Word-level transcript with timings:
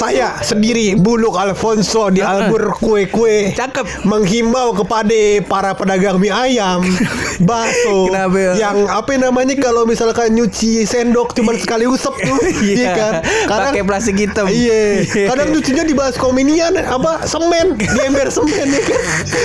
Saya 0.00 0.32
sendiri 0.40 0.96
Buluk 0.96 1.36
Alfonso 1.36 2.08
di 2.08 2.24
Albur 2.24 2.72
Kue 2.74 3.04
Kue 3.04 3.52
Cakep. 3.52 4.00
menghimbau 4.02 4.72
kepada 4.74 5.12
para 5.44 5.76
pedagang 5.76 6.16
mie 6.16 6.32
ayam, 6.32 6.80
bakso 7.40 8.08
Kenapa 8.08 8.32
ya? 8.32 8.52
yang 8.58 8.88
apa 8.88 9.12
namanya 9.14 9.52
kalau 9.54 9.84
misalkan 9.84 10.32
nyuci 10.32 10.82
sendok 10.82 11.36
cuma 11.36 11.52
sekali 11.54 11.84
usap 11.84 12.16
tuh, 12.16 12.32
iya 12.64 12.96
kan? 12.96 13.12
Pakai 13.44 13.84
plastik 13.84 14.16
hitam. 14.16 14.48
Iya, 14.48 15.04
kadang 15.28 15.52
nyucinya 15.52 15.84
di 15.84 15.92
baskom 15.92 16.32
inian 16.34 16.80
apa 16.80 17.28
semen, 17.28 17.76
di 17.76 17.84
ember 18.00 18.32
semen 18.32 18.66
ya 18.66 18.80
kan. 18.80 19.00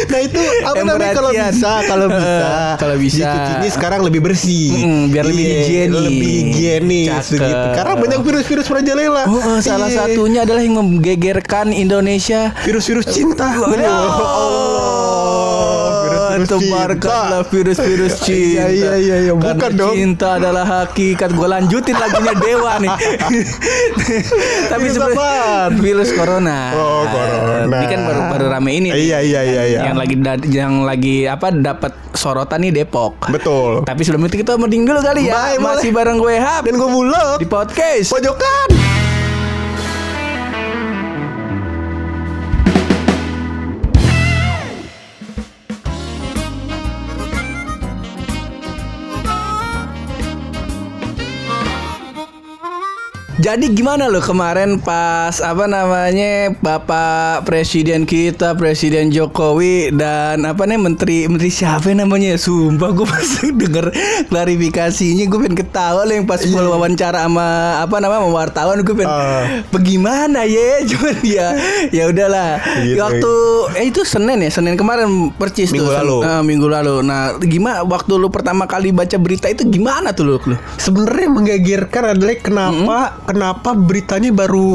Nah 0.08 0.20
itu 0.22 0.40
apa 0.63 0.82
namanya 0.82 1.12
kalau 1.12 1.32
perhatian. 1.32 1.52
bisa, 1.52 1.72
kalau 1.84 2.08
bisa, 2.08 2.48
Kalau 2.80 2.96
bisa. 2.96 3.27
dicucinya 3.27 3.70
sekarang 3.70 4.02
lebih 4.02 4.22
bersih, 4.22 4.72
Mm, 4.77 5.04
biar 5.10 5.24
lebih 5.26 5.44
Iya, 5.44 5.60
higienis. 5.60 5.99
lebih 5.99 6.32
higienis 6.48 7.24
gitu. 7.27 7.44
Karena 7.76 7.94
banyak 7.94 8.20
virus-virus 8.22 8.68
merajalela. 8.68 9.24
Oh, 9.26 9.35
oh, 9.35 9.58
salah 9.60 9.91
Iya. 9.91 9.99
satunya 10.08 10.44
adalah 10.45 10.62
yang 10.62 10.77
menggegerkan 10.77 11.73
Indonesia. 11.73 12.54
virus-virus 12.62 13.10
cinta. 13.10 13.49
Oh, 13.57 13.74
virus-virus 16.05 16.49
Tebarkanlah 16.54 17.41
virus-virus 17.49 18.13
cinta. 18.21 18.70
Iya, 18.70 18.70
iya, 18.70 18.93
iya, 18.96 19.16
iya. 19.26 19.34
Bukan 19.34 19.57
Karena 19.57 19.73
dong. 19.73 19.93
Cinta 19.98 20.38
adalah 20.38 20.63
hakikat. 20.63 21.34
Gue 21.34 21.48
lanjutin 21.49 21.96
lagunya 21.98 22.34
Dewa 22.38 22.73
nih. 22.77 22.93
Tapi 24.71 24.85
Virus 24.85 24.96
sebenarnya 24.96 25.73
virus 25.76 26.10
corona. 26.13 26.60
Oh, 26.76 27.04
corona. 27.10 27.77
Ini 27.82 27.88
kan 27.90 27.99
baru 28.05 28.21
baru 28.29 28.46
rame 28.54 28.71
ini. 28.76 28.90
Iya, 28.93 29.26
iya, 29.26 29.41
iya, 29.41 29.63
iya. 29.66 29.79
Yang 29.90 29.98
lagi 29.98 30.16
yang 30.54 30.73
lagi 30.85 31.26
apa 31.26 31.49
dapat 31.49 31.91
sorotan 32.13 32.62
nih 32.62 32.84
Depok. 32.84 33.34
Betul. 33.34 33.82
Tapi 33.82 34.01
sebelum 34.05 34.29
itu 34.29 34.46
kita 34.46 34.54
mending 34.55 34.85
dulu 34.85 35.01
kali 35.01 35.26
ya. 35.26 35.34
Baik, 35.34 35.57
Masih 35.57 35.90
boleh. 35.90 35.98
bareng 35.98 36.18
gue 36.21 36.35
Hap 36.38 36.62
Dan 36.68 36.76
gue 36.77 36.90
bulog 36.90 37.38
di 37.41 37.48
podcast. 37.49 38.13
pojokan. 38.13 38.85
Jadi 53.46 53.70
gimana 53.70 54.10
lo 54.10 54.18
kemarin 54.20 54.82
pas 54.82 55.38
apa 55.38 55.70
namanya 55.70 56.49
Bapak 56.57 57.46
Presiden 57.46 58.01
kita 58.04 58.57
Presiden 58.57 59.13
Jokowi 59.13 59.93
dan 59.93 60.41
apa 60.41 60.65
nih 60.65 60.82
Menteri 60.82 61.29
Menteri 61.29 61.54
siapa 61.54 61.93
namanya 61.93 62.41
Sumpah 62.41 62.90
gue 62.90 63.05
pas 63.05 63.21
denger 63.46 63.93
klarifikasinya 64.34 65.25
gue 65.25 65.40
pengen 65.40 65.56
ketawa 65.56 66.03
lo 66.03 66.12
yang 66.12 66.25
pas 66.25 66.41
full 66.41 66.66
wawancara 66.66 67.22
sama 67.22 67.46
apa 67.79 67.96
namanya 67.97 68.19
sama 68.19 68.34
wartawan 68.34 68.81
gue 68.81 68.96
pengen 68.96 69.13
Ah. 69.13 69.62
bagaimana 69.69 70.41
ya 70.44 70.81
cuman 70.90 71.16
ya 71.22 71.47
ya 71.91 72.03
udahlah 72.07 72.57
Gitu. 72.81 72.97
waktu 72.97 73.34
eh 73.78 73.85
itu 73.85 74.01
Senin 74.01 74.41
ya 74.41 74.50
Senin 74.50 74.73
kemarin 74.73 75.06
percis 75.31 75.69
Minggu 75.69 75.85
tuh 75.85 75.94
lalu. 75.94 76.17
Eh, 76.23 76.41
minggu 76.41 76.66
lalu 76.66 76.95
nah 77.01 77.38
gimana 77.38 77.85
waktu 77.85 78.17
lu 78.17 78.27
pertama 78.27 78.66
kali 78.66 78.89
baca 78.89 79.16
berita 79.16 79.45
itu 79.45 79.62
gimana 79.66 80.12
tuh 80.12 80.25
lu, 80.25 80.35
lu? 80.44 80.57
Sebenarnya 80.75 81.29
menggegerkan 81.29 82.03
adalah 82.12 82.35
kenapa 82.38 82.97
kenapa 83.35 83.75
beritanya 83.75 84.31
baru 84.31 84.68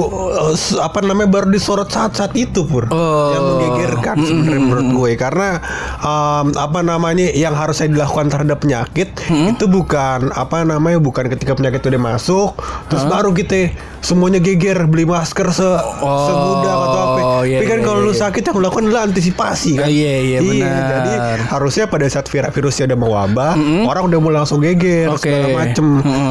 uh, 0.52 0.54
apa 0.84 1.00
namanya 1.00 1.32
baru 1.32 1.48
disorot 1.48 1.88
saat-saat 1.88 2.36
itu 2.36 2.68
pur? 2.68 2.86
Oh. 2.92 3.32
yang 3.32 3.44
menggegerkan 3.44 4.16
sebenarnya 4.20 4.60
menurut 4.60 4.88
gue. 4.92 5.10
Karena 5.16 5.58
um, 6.04 6.52
apa 6.54 6.80
namanya 6.84 7.32
yang 7.32 7.56
harusnya 7.56 7.88
dilakukan 7.88 8.28
terhadap 8.28 8.60
penyakit 8.60 9.08
itu 9.30 9.64
bukan 9.64 10.28
apa 10.34 10.62
namanya 10.66 11.00
bukan 11.00 11.30
ketika 11.32 11.56
penyakit 11.56 11.80
udah 11.86 12.00
masuk 12.00 12.50
terus 12.90 13.04
baru 13.06 13.30
kita 13.32 13.72
semuanya 14.00 14.40
geger 14.40 14.88
beli 14.88 15.04
masker 15.04 15.52
se 15.52 15.68
semudah 16.00 16.74
atau 16.74 17.00
apa 17.00 17.20
iya, 17.44 17.60
tapi 17.60 17.66
kan 17.68 17.78
iya, 17.80 17.86
kalau 17.86 18.00
iya, 18.00 18.08
lu 18.08 18.12
iya. 18.12 18.20
sakit 18.24 18.42
yang 18.42 18.56
melakukan 18.56 18.84
adalah 18.88 19.02
antisipasi 19.06 19.70
kan? 19.76 19.86
Ah, 19.86 19.92
iya, 19.92 20.14
iya, 20.20 20.38
benar. 20.40 20.72
jadi 20.88 21.12
harusnya 21.52 21.84
pada 21.86 22.06
saat 22.08 22.26
vir- 22.32 22.52
virusnya 22.52 22.84
udah 22.90 22.98
mewabah 22.98 23.52
orang 23.86 24.02
udah 24.08 24.18
mulai 24.18 24.36
langsung 24.42 24.60
geger 24.64 25.12
Oke. 25.12 25.28
segala 25.28 25.46
macem. 25.52 25.86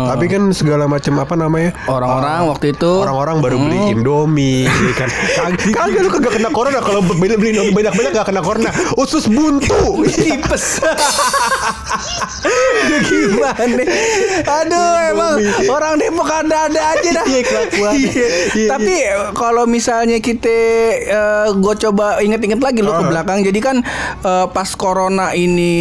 Tapi 0.10 0.26
kan 0.28 0.44
segala 0.52 0.86
macem 0.90 1.14
apa 1.22 1.36
namanya 1.38 1.72
Orang-orang 1.86 2.19
waktu 2.22 2.66
itu. 2.74 2.92
Orang-orang 3.02 3.40
baru 3.40 3.58
beli 3.60 3.80
Indomie 3.92 4.68
ya 4.68 4.94
kan? 4.96 5.10
Kag- 5.40 5.60
kagak 5.72 6.02
lu 6.04 6.10
kagak 6.12 6.34
kena 6.38 6.50
corona. 6.52 6.80
Kalau 6.80 7.02
beli 7.02 7.36
beli 7.36 7.72
banyak-banyak 7.72 8.12
gak 8.14 8.28
kena 8.30 8.42
corona. 8.42 8.70
Usus 8.96 9.26
buntu. 9.26 10.04
Tipes. 10.16 10.80
Gimana? 13.00 13.84
Aduh, 14.64 14.92
emang 15.12 15.36
orang 15.68 15.94
Depok 16.00 16.30
ada-ada 16.30 16.82
aja 16.96 17.10
dah. 17.12 17.26
Iya. 17.28 17.42
Iya. 17.80 18.28
Iya, 18.56 18.68
Tapi 18.72 18.94
kalau 19.36 19.64
misalnya 19.66 20.18
kita 20.20 20.60
gue 21.54 21.76
coba 21.88 22.22
inget-inget 22.22 22.62
lagi 22.62 22.80
lo 22.80 22.96
ke 22.96 23.04
belakang. 23.10 23.40
Jadi 23.44 23.60
kan 23.60 23.78
eh, 24.24 24.46
pas 24.50 24.70
corona 24.76 25.34
ini 25.34 25.74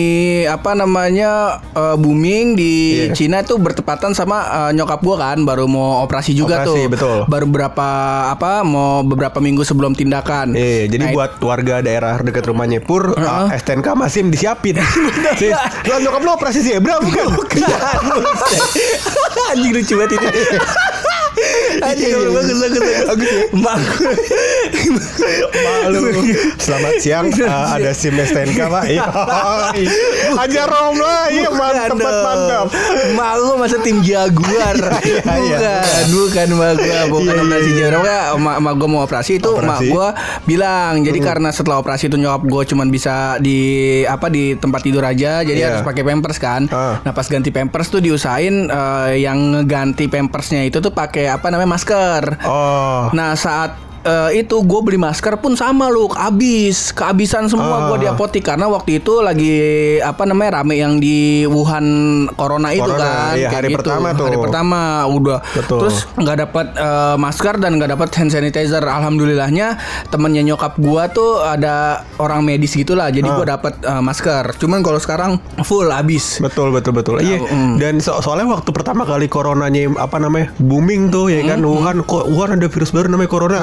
apa 0.45 0.75
namanya 0.75 1.63
eh, 1.75 1.97
booming 1.99 2.57
di. 2.57 2.75
Cina 3.09 3.43
itu 3.43 3.57
bertepatan 3.59 4.13
sama 4.15 4.69
eh, 4.69 4.71
nyokap 4.77 5.01
gue 5.03 5.17
kan 5.17 5.39
baru 5.43 5.65
mau 5.67 6.05
operasi 6.05 6.33
juga 6.35 6.63
Operasi, 6.63 6.81
tuh. 6.87 6.91
betul. 6.91 7.19
Baru 7.27 7.47
berapa 7.49 7.89
apa 8.33 8.63
mau 8.63 9.03
beberapa 9.03 9.39
minggu 9.39 9.63
sebelum 9.63 9.93
tindakan. 9.95 10.55
Jadi 10.59 10.97
Nah, 10.99 11.15
buat 11.15 11.39
warga 11.41 11.79
daerah 11.79 12.19
dekat 12.21 12.43
rumahnya 12.51 12.83
Pur, 12.83 13.15
uh, 13.15 13.47
STNK 13.55 13.95
masih 13.95 14.27
disiapin. 14.27 14.75
Lu 15.89 15.95
nyokap 16.01 16.21
lu 16.21 16.31
operasi 16.33 16.48
zebra 16.57 16.97
bukan? 17.03 17.27
Bukan. 17.37 17.63
Anjing 19.53 19.73
lucu 19.77 19.95
banget 19.99 20.17
itu. 20.17 20.29
Anjing 21.79 22.09
Iya, 22.09 22.19
iya, 22.19 22.31
bagus 22.33 22.49
iya. 22.49 22.57
bagus 22.59 22.81
bagus. 22.81 23.07
Bagus 23.09 23.31
ya? 23.31 23.45
Mak 23.55 23.79
Malu. 25.59 26.01
Selamat 26.59 26.95
siang, 27.01 27.27
uh, 27.45 27.77
ada 27.77 27.91
SIM 27.93 28.17
STNK 28.17 28.61
Pak. 28.69 28.85
Iya. 28.89 29.07
Aja 30.37 30.63
Rom 30.67 30.97
lah, 30.99 31.29
iya 31.31 31.49
mantap 31.53 31.97
mantap. 31.99 32.67
Mak 33.15 33.33
gua 33.45 33.57
masa 33.61 33.77
tim 33.83 34.01
Jaguar. 34.03 34.77
Bukan, 35.39 35.85
bukan 36.13 36.49
mak 36.59 36.73
gua, 36.83 37.01
bukan 37.11 37.35
operasi. 37.47 37.71
Jaguar. 37.79 38.37
Mak 38.39 38.57
mak 38.65 38.75
gua 38.77 38.89
mau 38.89 39.01
operasi 39.05 39.33
itu 39.39 39.51
mak. 39.61 39.81
Hmm. 39.81 39.91
gua 39.93 40.09
bilang, 40.45 41.05
jadi 41.05 41.19
karena 41.23 41.51
setelah 41.55 41.81
operasi 41.81 42.11
itu 42.11 42.17
nyokap 42.19 42.43
gua 42.49 42.63
cuman 42.67 42.89
bisa 42.91 43.39
di 43.39 44.03
apa 44.05 44.33
di 44.33 44.57
tempat 44.59 44.81
tidur 44.83 45.05
aja, 45.05 45.45
jadi 45.45 45.61
harus 45.71 45.83
pakai 45.85 46.03
pampers 46.03 46.39
kan. 46.41 46.67
Ah. 46.73 47.01
Nah, 47.05 47.13
pas 47.15 47.27
ganti 47.29 47.53
pampers 47.53 47.89
tuh 47.93 48.01
diusahain 48.03 48.69
eh, 48.69 49.11
yang 49.23 49.39
ngeganti 49.55 50.11
pampersnya 50.11 50.67
itu 50.67 50.81
tuh 50.83 50.91
pakai 50.91 51.28
apa 51.33 51.47
namanya 51.53 51.77
masker. 51.77 52.23
Oh. 52.45 53.13
Nah 53.13 53.37
saat 53.37 53.88
eh, 54.01 54.31
itu 54.37 54.57
gue 54.59 54.81
beli 54.81 54.97
masker 54.97 55.37
pun 55.37 55.55
sama 55.55 55.87
lu 55.87 56.07
habis 56.09 56.91
kehabisan 56.91 57.47
semua 57.47 57.67
Ah. 57.79 57.87
gue 57.89 57.99
di 57.99 58.09
apotik 58.09 58.45
karena 58.45 58.67
waktu 58.67 58.99
itu 58.99 59.19
lagi 59.19 59.55
apa 60.01 60.23
namanya 60.23 60.61
rame 60.61 60.77
yang 60.77 60.97
di 60.97 61.19
Wuhan 61.45 61.87
corona 62.33 62.71
itu 62.71 62.83
Corona, 62.83 63.03
kan 63.31 63.35
iya, 63.35 63.49
hari 63.49 63.69
gitu. 63.69 63.79
pertama 63.81 64.09
tuh. 64.11 64.25
hari 64.25 64.37
pertama 64.39 64.79
udah 65.05 65.39
Betul. 65.53 65.79
terus 65.81 65.97
nggak 66.13 66.37
dapat 66.41 66.67
eh, 66.73 67.17
masker 67.17 67.55
dan 67.57 67.71
nggak 67.75 67.91
dapat 67.93 68.09
hand 68.13 68.31
sanitizer 68.31 68.83
alhamdulillahnya 68.83 69.79
temennya 70.09 70.43
nyokap 70.45 70.77
gua 70.77 71.09
tuh 71.09 71.41
ada 71.41 71.77
orang 72.17 72.43
medis 72.43 72.73
gitulah 72.73 73.09
jadi 73.09 73.27
gua 73.27 73.45
Ah. 73.45 73.51
dapat 73.55 73.75
eh, 73.79 74.01
masker 74.01 74.45
cuman 74.57 74.81
kalau 74.81 74.99
sekarang 74.99 75.31
full 75.63 75.89
habis 75.89 76.39
Betul 76.39 76.71
betul 76.71 76.93
betul. 76.93 77.17
Iya. 77.19 77.41
mm. 77.41 77.75
Dan 77.79 77.99
so- 77.99 78.19
soalnya 78.19 78.51
waktu 78.51 78.69
pertama 78.69 79.03
kali 79.03 79.27
coronanya 79.27 79.91
apa 79.97 80.17
namanya 80.17 80.51
booming 80.57 81.09
tuh 81.09 81.29
ya 81.29 81.41
Mm, 81.41 81.49
kan 81.49 81.61
Wuhan 81.61 81.97
kok 82.03 82.25
Wuhan 82.27 82.51
ada 82.53 82.67
virus 82.67 82.91
baru 82.91 83.09
namanya 83.09 83.29
corona. 83.29 83.59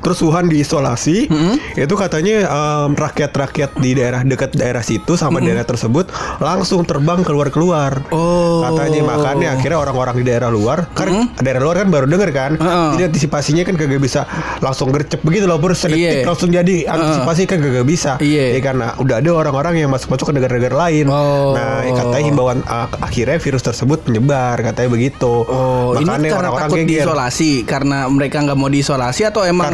Terus 0.00 0.18
Wuhan 0.24 0.46
diisolasi. 0.48 1.28
Mm. 1.30 1.56
Itu 1.76 1.94
katanya 1.96 2.36
em, 2.46 2.90
rakyat-rakyat 2.96 3.70
di 3.78 3.90
daerah 3.96 4.20
dekat 4.24 4.56
daerah 4.56 4.84
situ 4.84 5.16
sama 5.16 5.40
daerah 5.40 5.64
tersebut 5.64 6.08
langsung 6.40 6.84
terbang 6.84 7.20
keluar-keluar. 7.22 8.00
Oh. 8.12 8.64
Katanya 8.64 9.02
makanya 9.06 9.48
akhirnya 9.56 9.78
orang-orang 9.80 10.14
di 10.20 10.24
daerah 10.26 10.50
luar 10.52 10.88
kan 10.92 11.30
daerah 11.40 11.62
luar 11.62 11.76
kan 11.84 11.88
baru 11.88 12.06
denger 12.08 12.30
kan. 12.32 12.52
Heeh. 12.56 12.88
Jadi 12.96 13.02
antisipasinya 13.14 13.62
kan 13.64 13.74
kagak 13.76 14.00
bisa 14.02 14.24
langsung 14.60 14.92
gercep 14.92 15.20
begitu 15.22 15.44
loh 15.46 15.60
bro 15.60 15.72
selektif 15.72 15.98
Iya. 16.00 16.26
langsung 16.26 16.50
jadi 16.50 16.76
antisipasi 16.88 17.42
kan 17.46 17.58
kagak 17.60 17.86
bisa. 17.86 18.12
Iya. 18.18 18.56
Ya 18.56 18.60
karena 18.60 18.96
udah 18.98 19.16
ada 19.20 19.30
orang-orang 19.30 19.84
yang 19.84 19.90
masuk-masuk 19.92 20.32
ke 20.32 20.34
negara-negara 20.36 20.76
lain. 20.88 21.06
Oh. 21.08 21.52
Nah, 21.54 21.84
katanya 21.86 22.24
himbauan 22.24 22.58
uh, 22.66 22.88
akhirnya 23.00 23.38
virus 23.38 23.62
tersebut 23.62 24.06
menyebar, 24.08 24.58
katanya 24.60 24.88
begitu. 24.90 25.44
Oh, 25.46 25.94
ini 25.96 26.28
karena 26.28 26.50
takut 26.50 26.78
diisolasi 26.82 27.52
karena 27.64 28.06
mereka 28.10 28.42
nggak 28.42 28.58
mau 28.58 28.68
diisolasi 28.70 29.22
atau 29.28 29.46
emang 29.46 29.69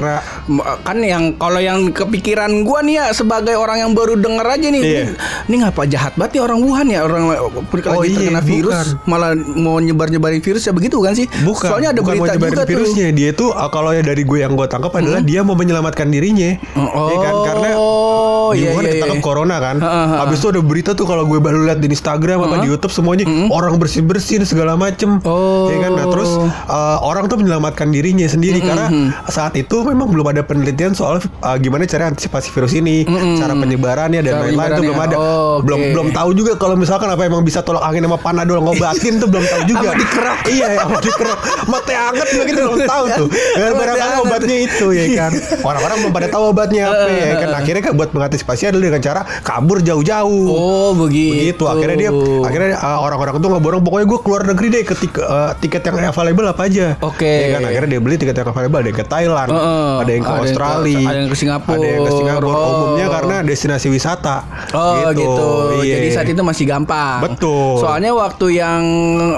M- 0.47 0.67
kan 0.83 0.99
yang 1.01 1.35
kalau 1.37 1.61
yang 1.61 1.91
kepikiran 1.91 2.63
gua 2.63 2.81
nih 2.81 2.99
ya 2.99 3.05
sebagai 3.11 3.57
orang 3.57 3.83
yang 3.83 3.93
baru 3.93 4.15
denger 4.17 4.47
aja 4.47 4.69
nih. 4.69 4.83
Iya. 4.83 5.05
Ini 5.47 5.55
ngapa 5.63 5.83
jahat 5.87 6.13
banget 6.15 6.39
ya 6.39 6.43
orang 6.45 6.59
Wuhan 6.63 6.87
ya 6.89 7.01
orang 7.03 7.23
lagi 7.29 7.45
Oh, 7.87 8.03
iya, 8.03 8.19
terkena 8.19 8.43
virus 8.43 8.75
bukan. 8.75 8.87
malah 9.07 9.31
mau 9.37 9.77
nyebar-nyebarin 9.79 10.43
virus 10.43 10.67
ya 10.67 10.73
begitu 10.75 10.99
kan 10.99 11.15
sih? 11.15 11.25
Bukan, 11.45 11.69
Soalnya 11.71 11.95
ada 11.95 12.01
bukan 12.03 12.19
berita 12.19 12.35
nyebarin 12.35 12.53
juga 12.53 12.65
virusnya. 12.67 13.07
Dia 13.13 13.31
tuh 13.33 13.51
uh, 13.55 13.71
kalau 13.71 13.95
ya 13.95 14.03
dari 14.03 14.23
gue 14.27 14.39
yang 14.43 14.53
gue 14.53 14.67
tangkap 14.67 14.91
adalah 14.93 15.23
dia 15.23 15.41
mau 15.47 15.55
menyelamatkan 15.55 16.11
dirinya. 16.11 16.59
Oh, 16.75 17.07
Ya 17.07 17.17
kan 17.23 17.35
karena 17.47 17.69
oh, 17.79 18.51
di 18.53 18.67
iya, 18.67 18.71
Wuhan 18.75 18.85
iya, 18.85 18.93
ketangkap 18.99 19.19
iya. 19.21 19.25
corona 19.25 19.57
kan. 19.63 19.77
Ha. 19.79 20.27
Habis 20.27 20.43
itu 20.43 20.49
ada 20.51 20.61
berita 20.61 20.91
tuh 20.93 21.07
kalau 21.07 21.25
gue 21.25 21.39
baru 21.39 21.63
lihat 21.65 21.79
di 21.79 21.89
Instagram 21.89 22.43
apa 22.43 22.67
di 22.67 22.69
YouTube 22.69 22.91
semuanya 22.91 23.25
orang 23.49 23.79
bersih-bersin 23.79 24.43
segala 24.43 24.75
macem. 24.75 25.23
Oh. 25.23 25.71
Ya 25.71 25.87
kan. 25.87 25.93
Nah, 25.95 26.07
terus 26.11 26.31
uh, 26.67 26.99
orang 27.01 27.31
tuh 27.31 27.39
menyelamatkan 27.39 27.89
dirinya 27.89 28.27
sendiri 28.27 28.59
karena 28.59 28.91
saat 29.31 29.55
itu 29.55 29.86
memang 29.87 30.09
belum 30.11 30.27
ada 30.35 30.43
penelitian 30.43 30.93
soal 30.93 31.23
uh, 31.23 31.57
gimana 31.57 31.87
cara 31.87 32.11
antisipasi 32.11 32.51
virus 32.51 32.73
ini, 32.75 33.07
cara 33.39 33.55
penyebarannya 33.55 34.21
dan 34.25 34.35
lain-lain 34.43 34.71
tuh 34.75 34.85
belum 34.85 35.01
ada. 35.01 35.17
Oh, 35.17 35.61
oke. 35.61 35.67
Belum 35.67 35.81
belum 35.95 36.09
tahu 36.13 36.31
juga 36.35 36.53
kalau 36.59 36.75
misalkan 36.75 37.09
apa 37.11 37.23
emang 37.27 37.43
bisa 37.47 37.63
tolak 37.63 37.83
angin 37.87 38.05
sama 38.07 38.19
panadol 38.19 38.61
ngobatin 38.63 39.23
tuh 39.23 39.29
belum 39.31 39.45
tahu 39.47 39.63
juga. 39.69 39.75
Sama 39.87 40.03
dikerok. 40.03 40.39
Iya, 40.51 40.69
sama 40.83 40.99
dikerok. 40.99 41.41
Mate 41.71 41.95
anget 41.95 42.27
juga 42.35 42.45
kita 42.49 42.61
belum 42.67 42.83
tahu 42.91 43.05
tuh. 43.07 43.29
Barangkali 43.55 44.03
anget. 44.03 44.25
obatnya 44.27 44.57
itu 44.67 44.87
ya 44.91 45.05
kan. 45.15 45.33
Orang-orang 45.63 45.97
belum 46.03 46.13
pada 46.13 46.29
tahu 46.33 46.43
obatnya 46.51 46.83
apa 46.91 47.09
ya 47.13 47.35
kan. 47.39 47.49
Akhirnya 47.55 47.83
kan 47.87 47.93
buat 47.95 48.11
mengantisipasi 48.11 48.63
adalah 48.73 48.85
dengan 48.91 49.03
cara 49.05 49.21
kabur 49.47 49.79
jauh-jauh. 49.85 50.47
Oh, 50.51 50.91
begitu. 50.99 51.33
Begitu 51.37 51.65
akhirnya 51.71 51.97
dia 51.97 52.11
akhirnya 52.43 52.71
uh, 52.83 52.99
orang-orang 53.05 53.39
itu 53.39 53.47
ngeborong 53.47 53.83
pokoknya 53.87 54.07
gue 54.11 54.21
keluar 54.27 54.43
negeri 54.43 54.67
deh 54.73 54.83
ketika 54.83 55.23
uh, 55.23 55.51
tiket 55.59 55.83
yang 55.87 56.11
available 56.11 56.47
apa 56.51 56.63
aja. 56.67 56.87
Oke. 57.05 57.31
Ya 57.31 57.47
kan 57.59 57.63
akhirnya 57.69 57.89
dia 57.97 58.01
beli 58.03 58.17
tiket 58.19 58.37
yang 58.43 58.49
available 58.51 58.83
yang 58.83 58.97
ke 58.97 59.05
Thailand, 59.07 59.49
Heeh. 59.77 59.97
ada 59.99 60.11
yang 60.11 60.23
ke 60.23 60.27
Ada 60.27 60.33
yang 60.33 60.41
ke- 60.41 60.43
Australia, 60.43 60.99
ada 61.03 61.19
yang 61.19 61.29
ke 61.29 61.37
Singapura. 61.37 61.77
ada 61.77 61.87
yang 61.87 62.01
ke 62.01 62.13
Singapura. 62.15 62.57
Oh. 62.57 62.73
Umumnya 62.73 63.07
karena 63.11 63.37
destinasi 63.43 63.87
wisata. 63.89 64.37
Oh 64.73 65.09
gitu. 65.13 65.47
Iya. 65.79 65.95
Jadi 65.97 66.09
saat 66.11 66.29
itu 66.29 66.41
masih 66.41 66.65
gampang. 66.65 67.21
Betul. 67.23 67.79
Soalnya 67.79 68.13
waktu 68.13 68.47
yang 68.55 68.83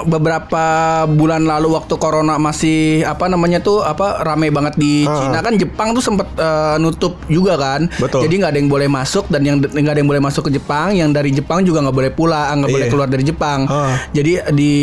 beberapa 0.05 0.63
bulan 1.05 1.43
lalu 1.43 1.71
waktu 1.71 1.93
corona 1.95 2.37
masih 2.37 2.79
apa 3.03 3.27
namanya 3.27 3.59
tuh 3.59 3.81
apa 3.81 4.21
rame 4.21 4.49
banget 4.49 4.75
di 4.75 5.01
Ah. 5.01 5.19
Cina 5.19 5.39
kan 5.39 5.55
Jepang 5.55 5.91
tuh 5.91 6.01
sempet 6.01 6.27
eh, 6.33 6.75
nutup 6.77 7.19
juga 7.27 7.55
kan. 7.55 7.89
Betul. 7.93 8.23
Jadi 8.23 8.33
nggak 8.37 8.51
ada 8.51 8.59
yang 8.59 8.69
boleh 8.69 8.87
masuk 8.87 9.27
dan 9.27 9.41
yang 9.41 9.57
nggak 9.59 9.89
ada 9.89 9.99
yang 9.99 10.07
boleh 10.07 10.21
masuk 10.21 10.47
ke 10.47 10.51
Jepang. 10.53 10.93
Yang 10.93 11.09
dari 11.11 11.29
Jepang 11.31 11.59
juga 11.61 11.81
nggak 11.81 11.95
boleh 11.95 12.11
pulang, 12.11 12.55
nggak 12.59 12.69
boleh 12.69 12.85
Iya. 12.85 12.91
keluar 12.91 13.07
dari 13.07 13.23
Jepang. 13.23 13.59
Ah. 13.65 13.97
Jadi 14.09 14.31
di 14.51 14.73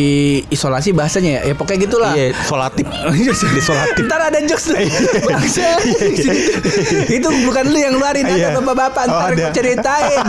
isolasi 0.49 0.91
bahasanya 0.91 1.31
ya, 1.39 1.53
ya 1.53 1.55
pokoknya 1.55 1.79
gitulah. 1.81 2.13
Iya, 2.13 2.35
solatif. 2.43 2.85
Di 3.47 3.63
solatif. 3.65 4.03
Ntar 4.03 4.21
ada 4.25 4.39
jokes 4.43 4.67
tuh 5.49 5.55
Bangsa. 5.57 5.69
Itu 7.09 7.29
bukan 7.45 7.65
lu 7.67 7.79
yang 7.79 7.93
ngeluarin 7.95 8.25
Iya. 8.27 8.49
Ada 8.49 8.59
bapak-bapak 8.59 9.03
Oh, 9.07 9.15
Ntar 9.17 9.33
gue 9.33 9.49
ceritain 9.53 10.25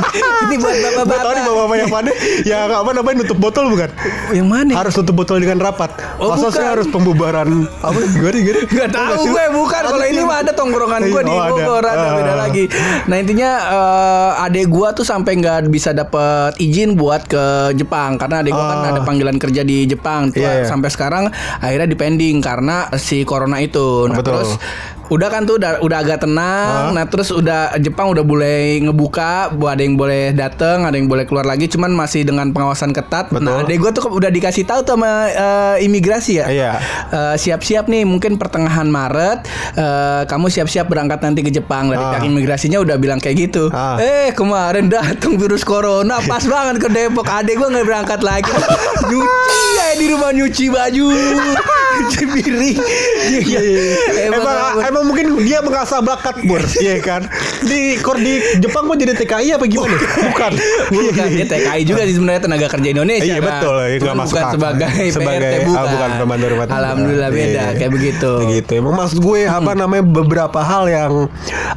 Ini 0.45 0.55
buat 0.55 0.75
Gue 0.75 0.83
bapak-bapak 0.93 1.31
nih 1.31 1.43
bapak-bapak 1.43 1.77
yang 1.77 1.91
mana 1.91 2.11
Yang 2.43 2.69
apa 2.75 2.89
namanya 2.91 3.15
nutup 3.17 3.37
botol 3.37 3.65
bukan 3.67 3.89
Yang 4.29 4.47
mana? 4.47 4.71
Harus 4.75 4.93
tutup 4.93 5.15
botol 5.15 5.37
dengan 5.37 5.57
rapat 5.59 5.89
Oh, 6.17 6.33
saya 6.47 6.71
harus 6.71 6.87
pembubaran 6.87 7.47
Apa 7.79 7.97
gimana 8.05 8.37
gimana 8.37 8.61
Gak 8.67 8.89
tahu 8.91 9.21
gue 9.27 9.45
bukan 9.51 9.81
kalau 9.87 10.05
ini 10.05 10.21
mah 10.21 10.37
ada 10.39 10.51
tongkrongan 10.51 11.01
gue 11.03 11.21
di. 11.23 11.35
Bogor 11.47 11.81
ada 11.81 12.05
Ah. 12.07 12.13
beda 12.13 12.33
lagi. 12.35 12.63
Nah 13.05 13.17
intinya 13.17 13.49
eh, 13.67 14.43
adek 14.43 14.67
gue 14.67 14.87
tuh 14.93 15.03
sampai 15.03 15.35
nggak 15.35 15.67
bisa 15.67 15.91
dapet 15.91 16.57
izin 16.57 16.93
buat 16.93 17.25
ke 17.25 17.43
Jepang 17.73 18.15
karena 18.15 18.41
adek 18.41 18.51
gue 18.51 18.65
kan 18.65 18.79
Ah. 18.79 18.91
ada 18.91 19.01
panggilan 19.01 19.37
kerja 19.37 19.61
di 19.61 19.85
Jepang 19.85 20.29
tuh 20.29 20.39
Iya, 20.39 20.51
iya. 20.57 20.65
sampai 20.65 20.89
sekarang 20.89 21.29
akhirnya 21.57 21.87
dipending 21.87 22.39
karena 22.39 22.91
si 22.95 23.23
corona 23.23 23.57
itu. 23.57 24.05
Nah 24.05 24.15
Betul. 24.15 24.25
terus 24.35 24.49
udah 25.07 25.27
kan 25.27 25.43
tuh 25.43 25.55
udah, 25.55 25.79
udah 25.79 25.97
agak 25.99 26.19
tenang. 26.19 26.83
Ah. 26.89 26.93
Nah 26.93 27.05
terus 27.05 27.29
udah 27.29 27.75
Jepang 27.77 28.09
udah 28.09 28.21
mulai 28.21 28.79
ngebuka, 28.79 29.49
bu- 29.49 29.67
ada 29.67 29.79
yang 29.79 29.95
boleh 29.95 30.31
datang, 30.31 30.83
ada 30.83 30.93
yang 30.93 31.05
boleh 31.05 31.23
keluar 31.23 31.43
lagi, 31.43 31.67
cuman 31.67 31.91
masih 31.91 32.23
dengan 32.23 32.49
pengawasan 32.49 32.91
ketat. 32.91 33.29
Betul. 33.29 33.43
Nah 33.43 33.61
adek 33.61 33.77
gue 33.77 33.91
tuh 33.93 34.03
udah 34.09 34.27
dikasih 34.27 34.63
tahu 34.63 34.81
tuh 34.81 34.95
sama 34.95 35.11
eh, 35.27 35.83
imigrasi 35.83 36.33
ya. 36.37 36.45
Iya. 36.47 36.71
Eh, 37.07 37.35
siap-siap 37.37 37.85
nih 37.85 38.03
mungkin 38.03 38.35
pertengahan 38.35 38.85
Maret 38.85 39.47
eh, 39.73 40.21
kamu 40.25 40.47
siap-siap 40.47 40.85
berangkat 40.85 41.19
nanti 41.19 41.39
ke 41.39 41.49
Jepang 41.49 41.87
dari 41.87 41.99
Ah. 41.99 42.11
pihak 42.13 42.23
imigrasinya 42.25 42.77
udah 42.77 42.95
bilang 42.95 43.17
kayak 43.17 43.49
gitu. 43.49 43.69
Ah. 43.69 43.95
Eh 43.97 44.31
kemarin 44.31 44.87
datang 44.87 45.35
virus 45.35 45.61
corona 45.61 46.19
pas 46.21 46.43
banget 46.49 46.79
ke 46.79 46.89
Depok 46.89 47.25
adek 47.25 47.55
gua 47.55 47.69
nggak 47.69 47.85
berangkat 47.85 48.19
lagi. 48.21 48.51
nyuci 49.09 49.61
ya 49.73 49.87
di 49.95 50.05
rumah 50.07 50.31
nyuci 50.31 50.65
baju, 50.67 51.07
nyuci 52.03 52.23
piring. 52.29 52.77
Iya, 53.27 53.39
iya, 53.41 53.59
iya. 53.61 53.81
Emang 54.27 54.45
Emang, 54.77 55.03
mungkin 55.05 55.41
dia 55.41 55.59
mengasah 55.59 55.99
bakat 55.99 56.43
bor, 56.43 56.61
iya 56.83 56.97
kan? 56.99 57.25
Di 57.61 57.97
kor 57.97 58.15
di 58.15 58.39
Jepang 58.57 58.85
mau 58.85 58.93
jadi 58.93 59.13
TKI 59.13 59.53
apa 59.53 59.65
gimana? 59.65 59.97
Bukan. 60.29 60.51
Bukan 60.89 61.25
dia 61.29 61.45
TKI 61.45 61.81
juga 61.83 62.01
sih 62.03 62.15
sebenarnya 62.15 62.41
tenaga 62.43 62.67
kerja 62.69 62.87
Indonesia. 62.89 63.25
Iya, 63.27 63.41
betul, 63.41 63.75
iya, 63.79 63.97
nggak 63.97 64.01
Cuman 64.03 64.17
masuk 64.17 64.33
bukan 64.33 64.47
sebagai, 64.53 65.03
Sebagai- 65.09 65.51
ah, 65.57 65.65
bukan. 65.65 65.87
bukan 65.87 66.09
pembantu 66.17 66.45
rumah 66.47 66.65
tangga. 66.65 66.79
Alhamdulillah 66.79 67.29
beda 67.29 67.45
Iya. 67.47 67.65
kayak 67.75 67.91
begitu. 67.91 68.31
Begitu. 68.39 68.71
Emang 68.77 68.95
maksud 68.95 69.17
gue 69.19 69.39
apa 69.43 69.71
namanya 69.73 70.03
beberapa 70.03 70.59
hal 70.59 70.83
yang 70.87 71.13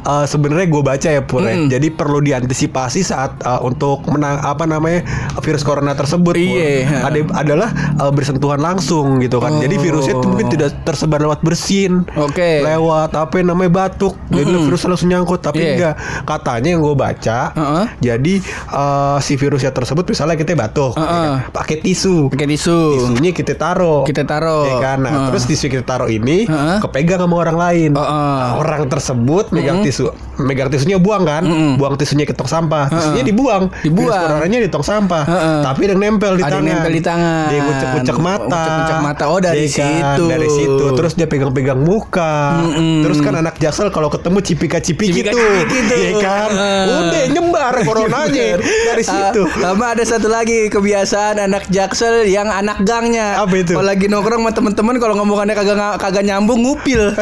uh, 0.03 0.25
sebenarnya 0.25 0.67
gue 0.67 0.81
baca 0.81 1.09
ya 1.09 1.21
Pur. 1.21 1.41
ya. 1.41 1.55
Jadi 1.69 1.87
perlu 1.89 2.19
diantisipasi 2.19 3.01
saat 3.01 3.35
uh, 3.41 3.61
untuk 3.61 4.03
menang 4.07 4.39
apa 4.39 4.63
namanya 4.63 5.03
virus 5.39 5.61
corona 5.61 5.93
tersebut. 5.93 6.35
Iya. 6.35 7.03
Ada 7.03 7.19
adalah 7.35 7.69
uh, 7.97 8.11
bersentuhan 8.11 8.59
langsung 8.59 9.19
gitu 9.19 9.39
kan. 9.39 9.57
Jadi 9.57 9.75
virusnya 10.11 10.19
itu 10.19 10.27
mungkin 10.27 10.47
tidak 10.49 10.69
tersebar 10.83 11.19
lewat 11.19 11.39
bersin. 11.41 12.03
Oke. 12.13 12.59
Lewat 12.61 13.11
apa 13.13 13.33
yang 13.35 13.47
namanya 13.49 13.71
batuk. 13.87 14.13
Jadi 14.27 14.51
virus 14.51 14.83
langsung 14.83 15.09
nyangkut 15.09 15.39
tapi 15.39 15.59
Iya. 15.61 15.71
enggak. 15.71 15.95
Katanya 16.23 16.69
yang 16.69 16.81
gue 16.81 16.95
baca. 16.95 17.39
Heeh. 17.51 17.85
Jadi 18.01 18.33
uh, 18.69 19.17
si 19.19 19.33
virusnya 19.35 19.71
tersebut 19.71 20.03
misalnya 20.05 20.35
kita 20.35 20.53
batuk, 20.53 20.93
ya 20.93 21.01
Heeh. 21.01 21.35
kan? 21.39 21.53
pakai 21.53 21.75
tisu. 21.79 22.27
Pakai 22.29 22.47
tisu. 22.47 22.79
Tisunya 22.97 23.31
kita 23.31 23.53
taruh. 23.55 24.03
Kita 24.03 24.23
taruh. 24.23 24.65
Ya 24.67 24.75
kan? 24.79 24.97
Nah, 25.01 25.11
Heeh. 25.11 25.25
terus 25.29 25.43
tisu 25.45 25.65
kita 25.69 25.83
taruh 25.85 26.07
ini 26.07 26.45
Heeh. 26.45 26.77
kepegang 26.79 27.21
sama 27.21 27.35
orang 27.37 27.57
lain. 27.57 27.91
Heeh. 27.93 28.37
Nah, 28.41 28.57
orang 28.57 28.87
tersebut 28.87 29.51
megang 29.51 29.79
tisu, 29.81 30.09
megang 30.37 30.67
tisunya 30.67 30.97
buang 30.97 31.23
kan? 31.23 31.43
Buang 31.77 31.95
tisunya 31.95 32.25
ke 32.25 32.33
tong 32.33 32.49
sampah. 32.49 32.89
Tisunya 32.89 33.23
dibuang. 33.23 33.69
Dibuang. 33.81 34.09
Virus 34.09 34.17
coronanya 34.17 34.59
di 34.59 34.69
tong 34.69 34.83
sampah. 34.83 35.23
Heeh. 35.23 35.59
Tapi 35.61 35.79
ada 35.85 35.93
yang 35.93 36.01
nempel 36.01 36.33
di 36.35 36.43
Ada 36.43 36.51
tangan. 36.57 36.65
nempel 36.65 36.91
di 36.91 37.03
tangan. 37.03 37.45
Dia 37.47 37.59
ngucek-ngucek 37.61 38.17
mata. 38.17 38.45
Ngucek-ngucek 38.49 38.99
mata. 38.99 39.23
Oh, 39.29 39.39
dari 39.39 39.59
Iya 39.61 39.77
kan? 39.77 40.00
Situ. 40.01 40.23
Dari 40.25 40.49
situ. 40.49 40.85
Terus 40.97 41.13
dia 41.13 41.27
pegang-pegang 41.29 41.79
muka. 41.79 42.59
Terus 43.05 43.19
kan 43.21 43.33
anak 43.37 43.55
jaksel 43.57 43.87
kalau 43.89 44.09
ketemu 44.09 44.37
cipika-cipiki 44.41 45.21
tuh. 45.23 45.37
Cipika-cipiki 45.37 45.79
tuh. 45.85 45.97
Iya 45.97 46.11
kan? 46.17 46.49
Heeh. 46.49 46.83
Udah 46.91 47.23
nyebar 47.29 47.73
coronanya 47.85 48.45
dari 48.59 49.03
situ. 49.03 49.41
Ah, 49.61 49.71
sama 49.71 49.85
ada 49.93 50.03
satu 50.03 50.27
lagi 50.27 50.67
kebiasaan 50.67 51.37
anak 51.37 51.69
jaksel 51.69 52.25
yang 52.25 52.49
anak 52.49 52.81
gangnya. 52.81 53.37
Apa 53.37 53.55
itu? 53.55 53.73
Kalau 53.77 53.85
lagi 53.85 54.05
nongkrong 54.07 54.41
sama 54.41 54.51
temen-temen 54.51 54.95
kalau 54.97 55.13
ngomongannya 55.15 55.53
kagak 55.53 55.77
kagak 55.97 56.23
nyambung 56.25 56.65
ngupil. 56.65 57.11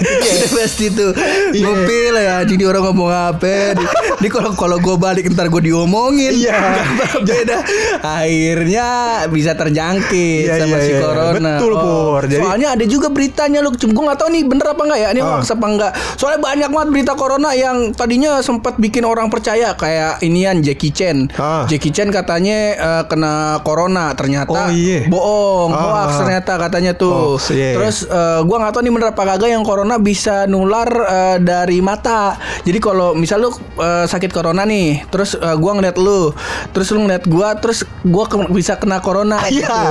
Iya, 0.00 0.32
itu 0.38 0.46
pasti 0.56 0.86
tuh 0.88 1.12
Iya. 1.52 1.64
ngupil 1.66 2.14
ya. 2.16 2.36
Jadi 2.46 2.62
orang 2.64 2.82
ngomong 2.90 3.10
apa? 3.10 3.74
Di, 3.76 3.84
di 4.18 4.28
kalau 4.30 4.52
kalau 4.54 4.76
gue 4.78 4.96
balik 4.96 5.28
ntar 5.30 5.48
gue 5.48 5.62
diomongin. 5.62 6.32
Iya. 6.32 6.56
Beda. 7.28 7.60
Akhirnya 8.00 8.86
bisa 9.28 9.52
terjangkit 9.54 10.46
Iya, 10.46 10.56
sama 10.62 10.76
iya, 10.78 10.86
si 10.86 10.92
corona. 10.96 11.52
Betul, 11.58 11.72
Pur. 12.02 12.22
Jadi- 12.24 12.40
Soalnya 12.40 12.68
ada 12.72 12.84
juga 12.84 13.08
beritanya 13.08 13.58
lu. 13.58 13.70
Gue 13.70 13.88
nggak 14.02 14.18
tahu 14.18 14.28
nih 14.30 14.42
bener 14.42 14.66
apa 14.66 14.82
enggak 14.82 14.98
ya. 14.98 15.08
Ini 15.10 15.20
Ah. 15.20 15.26
hoax 15.34 15.44
apa 15.50 15.66
enggak. 15.66 15.92
Soalnya 16.14 16.40
banyak 16.40 16.68
banget 16.68 16.88
berita 16.90 17.12
corona 17.14 17.50
yang 17.52 17.76
tadinya 17.92 18.40
sempat 18.40 18.76
bikin 18.76 19.02
orang 19.02 19.28
percaya 19.28 19.72
kayak 19.72 20.18
inian 20.20 20.60
Jackie 20.60 20.90
Chan. 20.90 21.28
Ah. 21.34 21.64
Jackie 21.64 21.90
Chan 21.90 22.08
katanya 22.08 22.58
eh, 22.72 23.02
kena 23.04 23.34
corona, 23.60 24.12
ternyata 24.12 24.48
Oh, 24.50 24.70
iya. 24.70 25.04
bohong, 25.06 25.70
Ah. 25.70 25.80
hoax 26.00 26.10
ternyata 26.18 26.52
katanya 26.58 26.92
tuh. 26.92 27.36
Hoax, 27.36 27.50
iya. 27.50 27.74
Terus 27.74 27.96
eh, 28.04 28.40
gua 28.42 28.56
nggak 28.58 28.72
tahu 28.72 28.82
nih 28.82 28.92
bener 28.92 29.08
apa 29.10 29.22
kagak 29.26 29.50
yang 29.50 29.62
corona 29.62 29.96
bisa 29.96 30.44
nular 30.46 30.88
eh, 30.88 31.36
dari 31.38 31.78
mata. 31.80 32.34
Jadi 32.60 32.78
kalau 32.78 33.12
misal 33.12 33.40
lu 33.40 33.50
eh, 33.76 34.04
sakit 34.04 34.30
corona 34.30 34.62
nih, 34.62 35.04
terus 35.06 35.34
eh, 35.34 35.56
gua 35.56 35.72
ngeliat 35.72 35.96
lu, 35.96 36.32
terus 36.70 36.88
lu 36.90 37.00
ngeliat 37.00 37.24
gua, 37.26 37.54
terus 37.54 37.82
gua 38.02 38.24
ke- 38.24 38.48
bisa 38.50 38.76
kena 38.76 38.98
corona. 38.98 39.42
Iya, 39.42 39.50
gitu. 39.50 39.82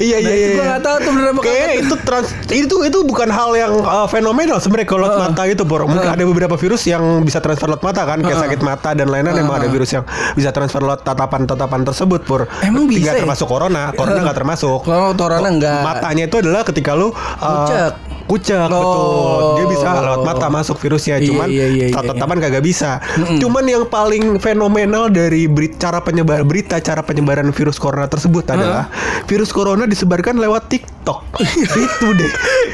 iya, 0.00 0.16
Nah, 0.16 0.20
iya. 0.22 0.30
itu 0.30 0.46
iya. 0.46 0.54
gua 0.54 0.64
nggak 0.66 0.82
tahu 0.82 0.96
tuh 0.98 1.10
bener 1.10 1.28
apa 1.28 1.40
Kayaknya 1.50 1.66
kagak. 1.66 1.82
itu 1.82 1.94
trans 2.06 2.28
itu 2.50 2.76
itu 2.86 2.98
bukan 3.02 3.28
hal 3.28 3.50
yang 3.58 3.72
uh, 3.82 4.06
fenomenal 4.06 4.58
sebenarnya 4.62 4.88
kalau 4.88 5.02
lewat 5.06 5.18
mata 5.18 5.42
itu 5.50 5.62
bor. 5.66 5.84
Mungkin 5.84 6.10
ada 6.10 6.24
beberapa 6.24 6.54
virus 6.54 6.82
yang 6.86 7.02
bisa 7.26 7.42
transfer 7.42 7.66
lewat 7.66 7.82
mata 7.82 8.02
kan, 8.06 8.22
kayak 8.22 8.38
sakit 8.46 8.60
mata 8.62 8.94
dan 8.94 9.10
lain-lain 9.10 9.42
emang 9.42 9.60
ada 9.60 9.68
virus 9.68 9.90
yang 9.90 10.04
bisa 10.38 10.54
transfer 10.54 10.80
lewat 10.80 11.02
tatapan-tatapan 11.02 11.80
tersebut 11.82 12.20
pur. 12.24 12.46
Emang 12.62 12.86
bisa 12.86 13.10
Tidak 13.10 13.14
ya? 13.18 13.20
termasuk 13.26 13.46
corona, 13.50 13.90
corona 13.92 14.20
nggak 14.22 14.38
termasuk. 14.38 14.78
Corona 14.86 15.48
enggak. 15.50 15.82
Matanya 15.82 16.24
itu 16.30 16.36
adalah 16.38 16.62
ketika 16.62 16.94
lu 16.94 17.10
uh. 17.10 17.90
Kucek 18.30 18.62
Oh. 18.62 18.70
betul. 18.70 19.42
Dia 19.52 19.66
bisa 19.68 19.88
lewat 19.92 20.20
mata 20.22 20.46
masuk 20.46 20.76
virusnya, 20.78 21.16
Iya, 21.16 21.26
cuman 21.26 21.46
iya, 21.48 21.66
iya, 21.66 21.86
iya, 21.88 21.92
tatap-tatapan 21.92 22.38
kagak 22.38 22.62
bisa. 22.62 23.02
Cuman 23.36 23.64
yang 23.64 23.84
paling 23.84 24.38
fenomenal 24.38 25.08
dari 25.08 25.44
beri- 25.44 25.74
cara 25.74 25.98
penyebar 25.98 26.42
berita 26.42 26.78
cara 26.78 27.00
penyebaran 27.00 27.50
virus 27.50 27.76
corona 27.76 28.06
tersebut 28.06 28.46
adalah 28.48 28.86
virus 29.24 29.50
corona 29.50 29.84
disebarkan 29.84 30.36
lewat 30.36 30.68
TikTok. 30.68 31.26
Itu 31.84 32.08
deh. 32.12 32.30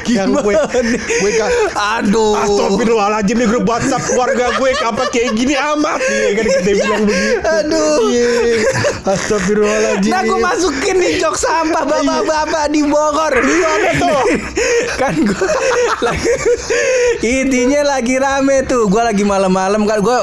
yang 0.07 0.31
gue 0.31 0.53
gue 0.53 1.31
kan 1.33 1.51
Aduh. 1.99 2.37
Astagfirullahaladzim 2.37 3.35
nih 3.35 3.47
grup 3.47 3.65
WhatsApp 3.65 4.03
keluarga 4.05 4.55
gue 4.55 4.71
apa 4.77 5.03
kayak 5.09 5.35
gini 5.35 5.51
amat 5.51 5.99
Iya 5.99 6.29
kan 6.31 6.45
kita 6.47 6.71
bilang 6.73 7.03
begitu 7.03 7.37
Aduh. 7.43 7.99
Iya 8.07 8.31
Astagfirullahaladzim 9.05 10.07
Nah 10.07 10.21
gue 10.23 10.39
masukin 10.39 10.95
nih 10.97 11.11
jok 11.17 11.35
sampah 11.35 11.83
bapak-bapak 11.83 12.65
di 12.69 12.81
Bogor 12.83 13.33
Gimana 13.35 13.89
tuh? 13.95 14.21
kan 14.95 15.13
gue 15.17 15.46
Intinya 17.19 17.81
lagi 17.87 18.15
rame 18.15 18.63
tuh 18.63 18.85
Gue 18.85 19.01
lagi 19.01 19.23
malam-malam 19.23 19.83
kan 19.83 19.99
Gue 19.99 20.17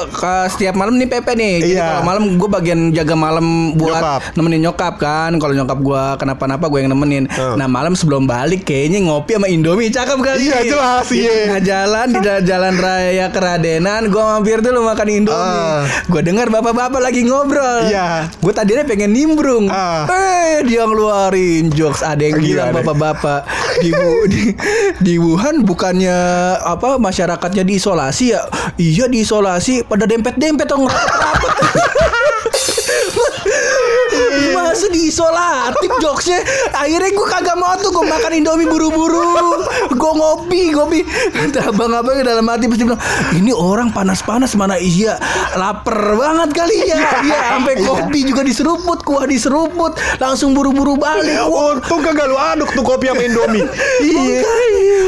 setiap 0.49 0.73
malam 0.73 0.95
nih 0.95 1.07
Pepe 1.07 1.33
nih 1.33 1.53
Jadi 1.59 1.73
Iya. 1.75 1.83
kalau 1.91 2.03
malam 2.05 2.23
gue 2.33 2.49
bagian 2.49 2.79
jaga 2.89 3.13
malam 3.13 3.45
buat 3.73 3.99
Nyokap. 3.99 4.21
nemenin 4.33 4.61
nyokap 4.63 4.93
kan 4.95 5.31
Kalau 5.35 5.53
nyokap 5.53 5.75
gue 5.77 6.03
kenapa-napa 6.17 6.65
gue 6.65 6.79
yang 6.79 6.91
nemenin 6.91 7.23
Hmm. 7.27 7.57
Nah 7.57 7.67
malam 7.67 7.93
sebelum 7.93 8.23
balik 8.23 8.63
kayaknya 8.63 9.03
ngopi 9.03 9.35
sama 9.35 9.47
Indomie 9.47 9.89
Cakep 9.89 10.17
kali 10.17 10.45
Iya, 10.45 10.59
jelas, 10.63 11.05
Di 11.05 11.19
iya. 11.19 11.33
tengah 11.41 11.61
jalan 11.61 12.07
di 12.07 12.19
jalan 12.43 12.73
raya 12.75 13.25
keradenan 13.27 14.01
Gue 14.07 14.23
mampir 14.23 14.57
dulu 14.59 14.85
makan 14.85 15.07
Indomie 15.09 15.35
Ah. 15.35 15.83
Gue 16.05 16.21
dengar 16.21 16.47
bapak-bapak 16.47 17.01
lagi 17.01 17.21
ngobrol 17.21 17.85
Iya. 17.85 18.29
Gue 18.37 18.51
tadinya 18.51 18.83
pengen 18.83 19.11
nimbrung. 19.11 19.67
Ah. 19.67 20.07
Eh, 20.07 20.63
dia 20.63 20.85
ngeluarin 20.85 21.67
jokes. 21.69 21.99
Ada 21.99 22.23
yang 22.23 22.37
Gila 22.37 22.45
bilang 22.45 22.69
bapak-bapak 22.73 23.39
di, 23.77 23.89
Wu- 23.91 24.27
di 24.97 25.14
Wuhan 25.19 25.67
bukannya 25.67 26.15
apa 26.63 26.97
masyarakatnya 26.97 27.63
diisolasi 27.67 28.35
ya? 28.35 28.41
Iya 28.79 29.05
diisolasi 29.11 29.87
pada 29.87 30.07
dempet-dempet 30.07 30.65
atau 30.67 30.85
ngerapat-rapat. 30.85 31.53
Masa 34.75 34.91
diisolatif 34.91 35.91
jokesnya. 36.03 36.43
Akhirnya 36.75 37.15
gue 37.15 37.27
kagak 37.31 37.55
mau 37.55 37.79
tuh 37.79 37.95
Gue 37.95 38.03
makan 38.03 38.31
indomie 38.35 38.67
buru-buru. 38.67 39.63
Gue 39.95 40.11
ngopi 40.19 40.75
Ngopi. 40.75 40.99
Abang-abang 41.63 42.19
dalam 42.19 42.43
hati 42.51 42.67
pasti 42.67 42.83
bilang 42.83 42.99
Ini 43.31 43.55
orang 43.55 43.95
panas-panas 43.95 44.51
mana? 44.59 44.75
Iya. 44.75 45.15
Laper 45.55 46.19
banget 46.19 46.51
kali 46.51 46.91
ya 46.91 47.23
Iya 47.23 47.39
sampai 47.55 47.79
kopi 47.79 48.27
juga 48.27 48.43
diseruput 48.43 48.99
Kuah 49.07 49.23
diseruput. 49.23 49.95
Langsung 50.19 50.51
buru-buru 50.51 50.99
balik. 50.99 51.39
Untung 51.47 52.03
kagak 52.03 52.27
lu 52.27 52.35
aduk 52.35 52.75
tuh 52.75 52.83
kopi 52.83 53.07
sama 53.07 53.23
Indomie. 53.23 53.63
Iya. 54.03 54.43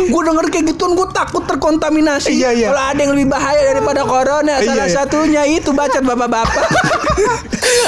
Gue 0.07 0.21
denger 0.24 0.47
kayak 0.47 0.65
gituan 0.71 0.95
gue 0.95 1.07
takut 1.12 1.43
terkontaminasi. 1.43 2.31
Iya, 2.31 2.50
iya. 2.55 2.67
Kalau 2.71 2.83
ada 2.95 3.00
yang 3.03 3.12
lebih 3.12 3.27
bahaya 3.27 3.62
daripada 3.67 4.07
corona 4.07 4.63
Iya, 4.63 4.67
Salah 4.71 4.88
iya. 4.88 4.95
satunya 4.95 5.43
itu 5.43 5.75
bacot 5.75 6.03
bapak-bapak. 6.07 6.63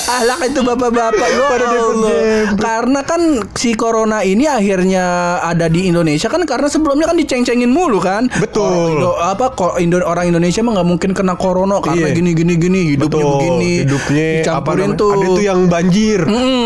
Alak 0.19 0.41
itu 0.49 0.65
bapak-bapak 0.65 1.27
Pada 1.37 1.65
Allah. 1.71 2.09
dempet-dempet. 2.09 2.59
Karena 2.59 2.99
kan 3.01 3.21
si 3.51 3.71
corona 3.73 4.19
ini 4.21 4.45
akhirnya 4.45 5.05
ada 5.39 5.65
di 5.65 5.85
Indonesia 5.85 6.25
kan 6.25 6.41
Karena 6.43 6.67
sebelumnya 6.67 7.05
kan 7.05 7.15
diceng-cengin 7.15 7.67
mulu 7.67 7.97
kan 7.97 8.25
Betul. 8.31 8.65
Orang 8.65 8.91
Indo- 8.95 9.17
apa 9.17 9.45
ko- 9.51 9.75
Indo- 9.75 10.01
orang 10.01 10.27
Indonesia 10.27 10.61
mah 10.61 10.73
nggak 10.73 10.87
mungkin 10.87 11.11
kena 11.11 11.35
corona 11.35 11.77
Karena 11.79 12.05
Iya. 12.05 12.15
gini 12.15 12.31
gini 12.31 12.53
gini 12.55 12.79
hidupnya 12.89 13.05
Betul 13.15 13.31
begini 13.33 13.71
Hidupnya 13.79 14.25
apa 14.25 14.39
Dicampurin 14.39 14.79
namanya, 14.87 14.97
tuh 14.97 15.11
Ada 15.11 15.27
tuh 15.29 15.43
yang 15.43 15.59
banjir 15.65 16.19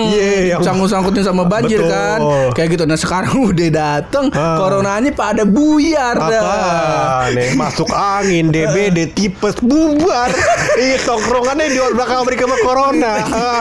Iya 0.06 0.32
yang 0.50 0.62
sangkut-sangkutin 0.62 1.24
sama 1.24 1.44
banjir 1.44 1.80
Betul. 1.80 1.92
kan 1.92 2.20
kayak 2.54 2.68
gitu 2.70 2.84
nah 2.84 2.96
sekarang 2.96 3.34
udah 3.50 3.70
dateng 3.70 4.26
Ah. 4.30 4.58
coronanya 4.58 5.12
pada 5.12 5.44
buyar 5.44 6.16
dah 6.16 6.42
apa 6.42 6.72
nih 7.30 7.54
masuk 7.54 7.90
angin 7.90 8.50
DBD 8.50 9.10
tipes 9.10 9.58
bubar 9.60 10.30
Ih 10.84 10.98
tongkrongannya 11.00 11.66
di 11.66 11.80
belakang 11.80 12.20
Amerika 12.20 12.44
sama 12.44 12.58
Corona 12.60 13.14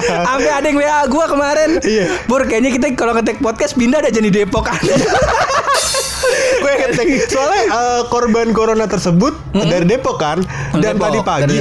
Sampai 0.02 0.50
ada 0.50 0.64
yang 0.64 0.76
WA 0.76 1.00
gue 1.04 1.24
kemarin. 1.32 1.80
Iya. 1.80 2.06
Bur 2.28 2.44
kayaknya 2.44 2.70
kita 2.76 2.86
kalau 2.92 3.16
ngetek 3.16 3.40
podcast 3.40 3.72
pindah 3.74 4.04
aja 4.04 4.20
di 4.20 4.28
Depok. 4.28 4.68
Gue 6.62 6.72
ngetek. 6.78 7.06
Soalnya 7.32 7.62
eh, 7.72 8.02
korban 8.12 8.52
corona 8.52 8.84
tersebut 8.84 9.32
dari 9.56 9.88
Depok 9.88 10.20
kan? 10.20 10.44
Dan 10.76 11.00
Depok, 11.00 11.08
tadi 11.08 11.20
pagi 11.24 11.58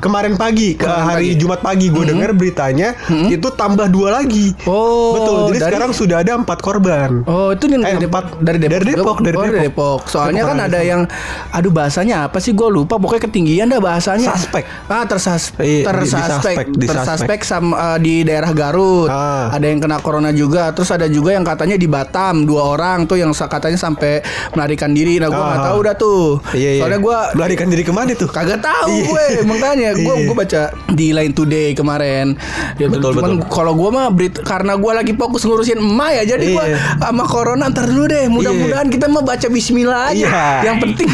kemarin 0.00 0.34
pagi 0.34 0.72
ke 0.72 0.82
Kemarin 0.82 1.04
hari 1.06 1.28
pagi. 1.28 1.38
Jumat 1.38 1.60
pagi 1.60 1.86
gue 1.86 2.04
dengar 2.06 2.30
beritanya 2.32 2.96
itu 3.28 3.48
tambah 3.52 3.86
dua 3.86 4.16
lagi. 4.16 4.56
Oh, 4.64 5.12
betul 5.14 5.36
jadi 5.46 5.58
dari- 5.58 5.64
sekarang 5.70 5.90
sudah 5.92 6.16
ada 6.18 6.32
empat 6.34 6.58
korban. 6.58 7.22
Oh 7.24 7.52
itu 7.52 7.64
nih 7.66 7.76
Eh, 7.78 7.94
dari, 7.94 8.06
empat. 8.06 8.24
dari 8.40 8.58
Depok? 8.58 8.72
Dari 8.72 8.84
Depok, 8.90 9.18
dari 9.20 9.36
oh, 9.36 9.44
Depok. 9.44 9.62
Depok. 9.62 10.00
Soalnya 10.06 10.42
Depok 10.42 10.50
kan 10.50 10.58
ada 10.62 10.70
Depok. 10.74 10.88
yang 10.88 11.02
Aduh 11.50 11.70
bahasanya 11.70 12.16
apa 12.24 12.38
sih? 12.38 12.50
Gue 12.50 12.68
lupa 12.68 12.96
Pokoknya 12.96 13.22
ketinggian 13.22 13.66
dah 13.66 13.78
bahasanya. 13.78 14.32
Suspek. 14.32 14.64
Ah 14.86 15.04
tersus 15.04 15.52
Iya, 15.56 15.84
tersuspek. 15.86 16.66
Tersuspek 16.74 17.40
sama 17.42 17.74
eh, 17.94 17.98
di 18.00 18.14
daerah 18.22 18.50
Garut. 18.50 19.08
Ah. 19.08 19.50
Ada 19.50 19.66
yang 19.66 19.78
kena 19.78 19.98
corona 19.98 20.30
juga. 20.30 20.72
Terus 20.72 20.88
ada 20.88 21.04
juga 21.06 21.32
yang 21.32 21.44
katanya 21.44 21.74
di 21.74 21.84
Batam 21.84 22.42
Dua 22.42 22.64
orang 22.66 23.04
tuh 23.04 23.16
yang 23.16 23.30
katanya 23.30 23.76
sampai 23.76 24.22
melarikan 24.50 24.90
diri. 24.90 25.16
Nah 25.16 25.28
gue 25.28 25.36
nggak 25.38 25.58
Ah. 25.58 25.68
tahu 25.68 25.78
dah 25.82 25.94
tuh. 25.94 26.24
Iya 26.52 26.70
iya. 26.72 26.80
Soalnya 26.80 27.00
gue 27.00 27.16
melarikan 27.34 27.66
diri 27.66 27.82
ke 27.82 27.90
mana 27.90 28.12
tuh? 28.12 28.28
Kagak 28.28 28.60
tahu 28.60 28.88
Iya. 28.90 29.04
gue 29.06 29.24
makanya 29.44 29.89
gue 29.92 30.02
Iya. 30.12 30.24
gue 30.24 30.36
baca 30.36 30.62
di 30.88 31.06
Line 31.10 31.30
Today 31.30 31.72
kemarin. 31.72 32.34
Ya, 32.76 32.86
Betul, 32.86 33.14
cuman 33.14 33.44
kalau 33.46 33.72
gue 33.72 33.90
mah 33.90 34.08
berit 34.08 34.36
karena 34.38 34.74
gue 34.74 34.92
lagi 34.92 35.12
fokus 35.12 35.42
ngurusin 35.42 35.76
emak 35.76 36.10
ya 36.16 36.22
jadi 36.30 36.44
gue 36.48 36.64
Iya. 36.66 36.78
sama 37.00 37.24
corona 37.24 37.66
ntar 37.66 37.86
dulu 37.86 38.04
deh. 38.06 38.26
Mudah-mudahan 38.26 38.86
kita 38.86 39.06
mah 39.06 39.22
baca 39.22 39.46
Bismillah 39.46 40.10
aja. 40.10 40.16
Iya. 40.20 40.42
Yang 40.64 40.76
penting 40.80 41.08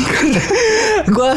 gue 1.17 1.31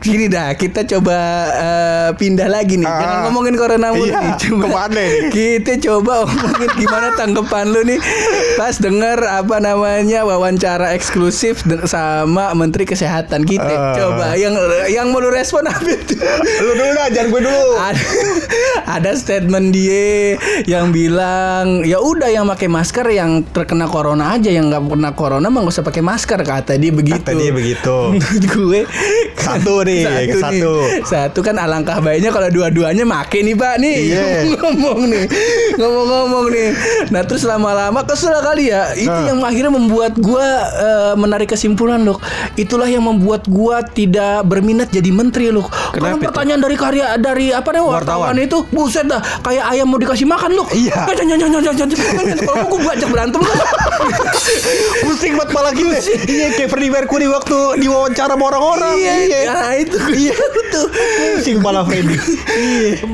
gini 0.00 0.26
dah 0.26 0.52
kita 0.52 0.82
coba 0.86 1.16
eh, 1.52 2.08
pindah 2.14 2.46
lagi 2.46 2.76
nih. 2.76 2.84
Ah. 2.84 2.98
Jangan 2.98 3.18
ngomongin 3.24 3.54
corona 3.54 3.88
mulu 3.90 4.06
Iya, 4.06 4.18
nih. 4.18 4.32
Coba 4.38 4.56
ke 4.56 4.68
mana 4.68 4.94
nih? 4.96 5.10
Kita 5.28 5.72
coba 5.82 6.12
ngomongin 6.24 6.70
gimana 6.76 7.06
tanggapan 7.12 7.64
lu 7.68 7.80
nih 7.82 7.98
pas 8.54 8.74
denger 8.74 9.18
apa 9.22 9.56
namanya 9.58 10.22
wawancara 10.22 10.92
eksklusif 10.92 11.60
sama 11.84 12.50
Menteri 12.52 12.84
Kesehatan 12.84 13.42
kita. 13.42 13.66
Ah. 13.66 13.94
Coba 13.94 14.26
yang 14.34 14.54
yang 14.88 15.10
mau 15.10 15.18
lu 15.18 15.28
respon 15.28 15.64
apa 15.64 15.86
itu? 15.86 16.16
lu 16.66 16.74
dulu 16.74 16.90
dah 16.92 17.06
jangan 17.08 17.28
gue 17.28 17.40
dulu 17.42 17.66
ada, 17.88 18.02
ada 18.88 19.10
statement 19.12 19.70
dia 19.70 20.34
yang 20.64 20.90
bilang 20.90 21.82
ya 21.82 21.98
udah 21.98 22.26
yang 22.26 22.46
pakai 22.46 22.66
masker 22.66 23.06
yang 23.08 23.30
terkena 23.46 23.86
corona 23.86 24.32
aja 24.32 24.48
yang 24.48 24.66
nggak 24.66 24.82
kena 24.84 25.10
corona 25.12 25.46
mah 25.46 25.62
nggak 25.62 25.72
usah 25.72 25.84
pakai 25.84 26.02
masker 26.02 26.38
kata 26.38 26.74
dia 26.74 26.90
begitu. 26.90 27.16
Kata 27.16 27.32
dia 27.32 27.50
begitu. 27.50 27.96
Menurut 28.12 28.44
gue 28.44 28.80
Satu 29.36 29.74
nih, 29.82 30.02
nih. 30.26 30.34
satu. 30.34 30.72
Satu 31.04 31.38
kan 31.40 31.56
alangkah 31.56 31.98
baiknya 31.98 32.28
kalau 32.28 32.48
dua-duanya 32.48 33.04
make 33.04 33.38
nih 33.38 33.54
pak 33.54 33.74
nih 33.78 33.96
Iya. 34.08 34.24
ngomong 34.56 35.00
nih 35.06 35.24
ngomong-ngomong 35.74 36.46
nih. 36.48 36.68
Nah 37.08 37.22
terus 37.22 37.42
lama-lama 37.42 38.02
kesel 38.02 38.34
kali 38.36 38.68
ya 38.68 38.92
itu 38.92 39.06
Nah. 39.06 39.22
yang 39.24 39.40
akhirnya 39.40 39.70
membuat 39.70 40.12
gua 40.16 40.44
eh, 40.68 41.14
menarik 41.14 41.48
kesimpulan 41.48 42.02
loh. 42.02 42.18
Itulah 42.54 42.86
yang 42.86 43.02
membuat 43.02 43.46
gua 43.46 43.80
tidak 43.82 44.42
berminat 44.44 44.88
jadi 44.88 45.08
menteri 45.08 45.48
loh. 45.48 45.64
Karena 45.90 46.12
Kenapa 46.12 46.18
itu? 46.18 46.26
pertanyaan 46.26 46.55
dari 46.58 46.76
karya 46.76 47.06
dari 47.16 47.46
apa 47.50 47.68
nih 47.68 47.82
wartawan, 47.82 48.32
Wartawan. 48.32 48.36
itu 48.38 48.58
buset 48.68 49.04
dah 49.04 49.20
kayak 49.40 49.64
ayam 49.68 49.86
mau 49.86 49.96
dikasih 49.96 50.24
makan 50.24 50.50
loh. 50.52 50.66
Iya. 50.68 51.06
Eh, 51.06 51.14
jangan 51.14 51.36
jangan 51.38 51.60
jangan 51.60 51.74
jangan. 51.76 51.88
jangan. 51.92 52.36
Kalau 52.38 52.64
gua 52.66 52.80
bajak 52.86 53.08
berantem 53.08 53.40
loh. 53.40 53.56
pusing 54.98 55.34
banget 55.34 55.50
malah 55.52 55.72
kita 55.72 55.98
iya 56.26 56.46
kayak 56.52 56.68
Freddie 56.68 56.90
Mercury 56.90 57.26
waktu 57.26 57.56
diwawancara 57.78 58.34
sama 58.34 58.44
orang-orang 58.46 58.94
Iya, 58.96 59.38
nah 59.46 59.72
itu 59.74 59.96
Iya. 59.98 60.34
tuh. 60.70 60.86
pusing 61.36 61.58
malah 61.60 61.82
Freddie 61.82 62.18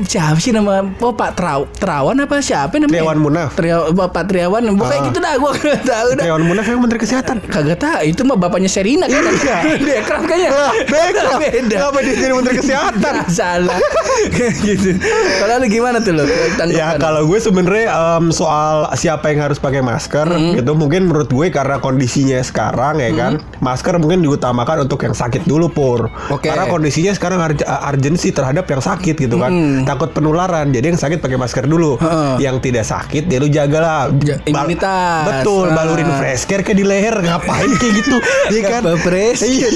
Siapa 0.05 0.37
sih 0.37 0.51
nama 0.51 0.83
oh, 0.83 1.13
Pak 1.13 1.31
Trau 1.33 1.65
Terawan 1.73 2.15
apa 2.17 2.39
siapa 2.39 2.75
namanya? 2.75 2.91
Triawan 2.93 3.19
Munaf. 3.19 3.49
Tria, 3.53 3.77
Bapak 3.89 4.23
Triawan 4.27 4.61
Pokoknya 4.73 4.91
Ah. 4.95 5.05
gitu 5.05 5.19
dah 5.19 5.33
Gue 5.35 5.51
gak 5.53 5.81
tahu 5.83 6.07
dah 6.13 6.23
Triawan 6.23 6.43
Munaf 6.43 6.65
yang 6.65 6.79
Menteri 6.79 6.99
Kesehatan 6.99 7.37
Kagak 7.43 7.77
tahu 7.79 7.99
Itu 8.05 8.21
mah 8.23 8.37
bapaknya 8.37 8.69
Serina 8.69 9.05
kan 9.05 9.23
Iya. 9.23 9.57
Bekraf 10.01 10.23
kayaknya 10.25 10.49
Lah, 10.51 10.71
beda. 10.85 11.23
Beda 11.37 11.75
Kenapa 11.79 11.99
dia 12.01 12.15
jadi 12.15 12.33
Menteri 12.33 12.55
Kesehatan? 12.59 13.13
Salah. 13.33 13.79
Gitu. 14.63 14.95
Kalau 15.35 15.57
lu 15.57 15.67
gimana 15.67 15.97
tuh 15.99 16.13
lo 16.13 16.23
Ya 16.69 16.95
kalau 16.95 17.25
gue 17.25 17.35
sebenarnya 17.37 17.89
em, 17.91 18.29
soal 18.29 18.87
siapa 18.93 19.27
yang 19.27 19.43
harus 19.43 19.57
pakai 19.57 19.81
masker 19.81 20.29
itu 20.55 20.71
mungkin 20.71 21.05
menurut 21.05 21.27
gue 21.27 21.49
karena 21.49 21.77
kondisinya 21.77 22.39
sekarang 22.39 22.99
ya 22.99 23.11
kan? 23.11 23.33
Masker 23.59 23.97
mungkin 23.97 24.21
diutamakan 24.21 24.83
untuk 24.83 25.01
yang 25.01 25.11
sakit 25.11 25.43
dulu 25.43 25.67
pur. 25.67 26.07
Oke. 26.29 26.45
karena 26.45 26.67
kondisinya 26.67 27.11
sekarang 27.11 27.41
arj- 27.41 27.65
urgensi 27.65 28.29
terhadap 28.29 28.63
yang 28.65 28.79
sakit 28.79 29.15
gitu 29.17 29.35
kan? 29.35 29.51
Takut 29.83 30.13
penularan 30.13 30.69
jadi 30.69 30.93
yang 30.93 30.99
sakit 30.99 31.19
pakai 31.19 31.35
masker 31.35 31.65
dulu. 31.65 31.97
Heeh. 31.97 32.33
yang 32.39 32.59
tidak 32.59 32.85
sakit 32.85 33.25
ya 33.25 33.37
lu 33.37 33.49
jagalah. 33.49 34.07
Ja- 34.21 34.39
imunitas. 34.45 35.25
betul 35.25 35.65
Ah. 35.65 35.75
balurin 35.75 36.07
fresh 36.13 36.45
care 36.45 36.61
ke 36.61 36.71
di 36.71 36.83
leher 36.83 37.17
ngapain 37.17 37.71
kayak 37.73 37.93
gitu? 37.97 38.17
Iya 38.53 38.61
kan? 38.69 38.81
fresh 38.99 39.41
iya. 39.41 39.67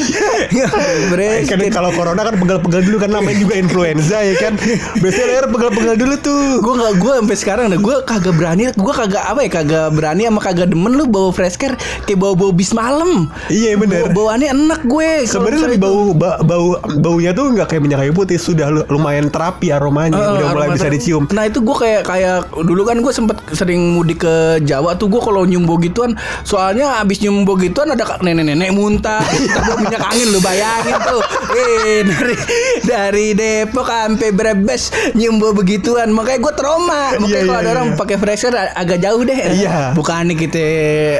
Fresh 1.10 1.48
kan 1.48 1.60
kalau 1.70 1.90
corona 1.92 2.22
kan 2.22 2.36
pegel-pegel 2.36 2.82
dulu 2.84 2.98
kan 3.00 3.10
namanya 3.10 3.36
juga 3.48 3.56
influenza 3.58 4.18
ya 4.20 4.36
kan. 4.38 4.54
Biasanya 4.98 5.26
leher 5.26 5.46
pegal-pegal 5.48 5.96
dulu 5.96 6.16
tuh. 6.20 6.44
gue 6.58 6.74
nggak 6.76 6.94
gue 6.98 7.14
sampai 7.18 7.38
sekarang 7.38 7.66
dah 7.70 7.80
gue 7.80 7.96
kagak 8.04 8.34
berani 8.34 8.62
gue 8.70 8.94
kagak 8.94 9.24
apa 9.24 9.40
ya 9.40 9.50
kagak 9.54 9.88
berani 9.90 10.22
sama 10.26 10.42
kagak 10.42 10.68
demen 10.68 10.92
lu 10.92 11.06
bawa 11.06 11.30
fresh 11.30 11.56
care 11.56 11.76
kayak 12.04 12.18
bawa 12.18 12.34
bau 12.34 12.52
bis 12.52 12.72
malam 12.72 13.32
Iya 13.48 13.78
bener. 13.78 14.10
Bau- 14.10 14.28
bawaannya 14.28 14.52
enak 14.52 14.82
gue 14.84 15.10
Sebenarnya 15.24 15.62
lebih 15.66 15.80
bau 15.80 16.12
ba- 16.12 16.42
bau 16.42 16.68
baunya 16.98 17.32
tuh 17.32 17.48
nggak 17.50 17.68
kayak 17.68 17.82
minyak 17.82 18.00
kayu 18.00 18.12
putih, 18.12 18.36
sudah 18.36 18.68
lu- 18.68 18.88
lumayan 18.90 19.30
terapi 19.30 19.70
aromanya, 19.70 20.18
Eh, 20.18 20.28
udah 20.34 20.48
mulai 20.52 20.68
bisa 20.70 20.90
dicium. 20.90 21.24
Nah 21.30 21.46
itu 21.46 21.62
gue 21.62 21.76
kayak 21.76 22.02
kayak 22.04 22.38
dulu 22.58 22.82
kan 22.84 22.98
gue 22.98 23.14
sempet 23.14 23.38
sering 23.52 23.94
mudik 23.94 24.20
ke 24.20 24.36
Jawa 24.62 24.94
tuh 24.94 25.08
gue 25.08 25.22
kalau 25.22 25.44
nyium 25.44 25.64
bau 25.64 25.78
gituan 25.78 26.12
soalnya 26.42 27.00
abis 27.00 27.22
nyium 27.22 27.44
bau 27.44 27.56
gituan 27.56 27.88
ada 27.88 28.04
nenek-nenek 28.20 28.70
muntah 28.70 29.22
minyak 29.80 30.04
angin 30.04 30.28
lu 30.28 30.40
bayangin 30.40 30.98
tuh 31.00 31.22
eh 31.54 32.02
dari 32.04 32.36
dari 32.84 33.27
Depok 33.32 33.86
sampai 33.86 34.30
Brebes 34.30 34.84
nyium 35.12 35.38
bau 35.38 35.52
begituan 35.52 36.10
makanya 36.10 36.40
gue 36.40 36.54
trauma 36.54 37.02
makanya 37.16 37.26
Iya, 37.28 37.44
kalau 37.44 37.54
iya, 37.54 37.64
ada 37.64 37.72
orang 37.74 37.88
iya. 37.88 37.98
pakai 37.98 38.18
fresher 38.18 38.54
agak 38.54 39.00
jauh 39.00 39.22
deh 39.22 39.40
Iya. 39.40 39.78
bukannya 39.94 40.36
kita 40.36 40.64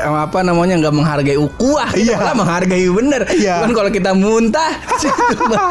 apa 0.04 0.40
namanya 0.42 0.78
nggak 0.78 0.94
menghargai 0.94 1.36
ukuah 1.36 1.90
kita 1.90 2.04
Iya. 2.04 2.16
malah 2.18 2.36
menghargai 2.38 2.86
bener 2.88 3.22
Iya. 3.28 3.56
kan 3.64 3.72
kalau 3.72 3.90
kita 3.90 4.12
muntah 4.14 4.72
situ 5.02 5.44
mah 5.44 5.70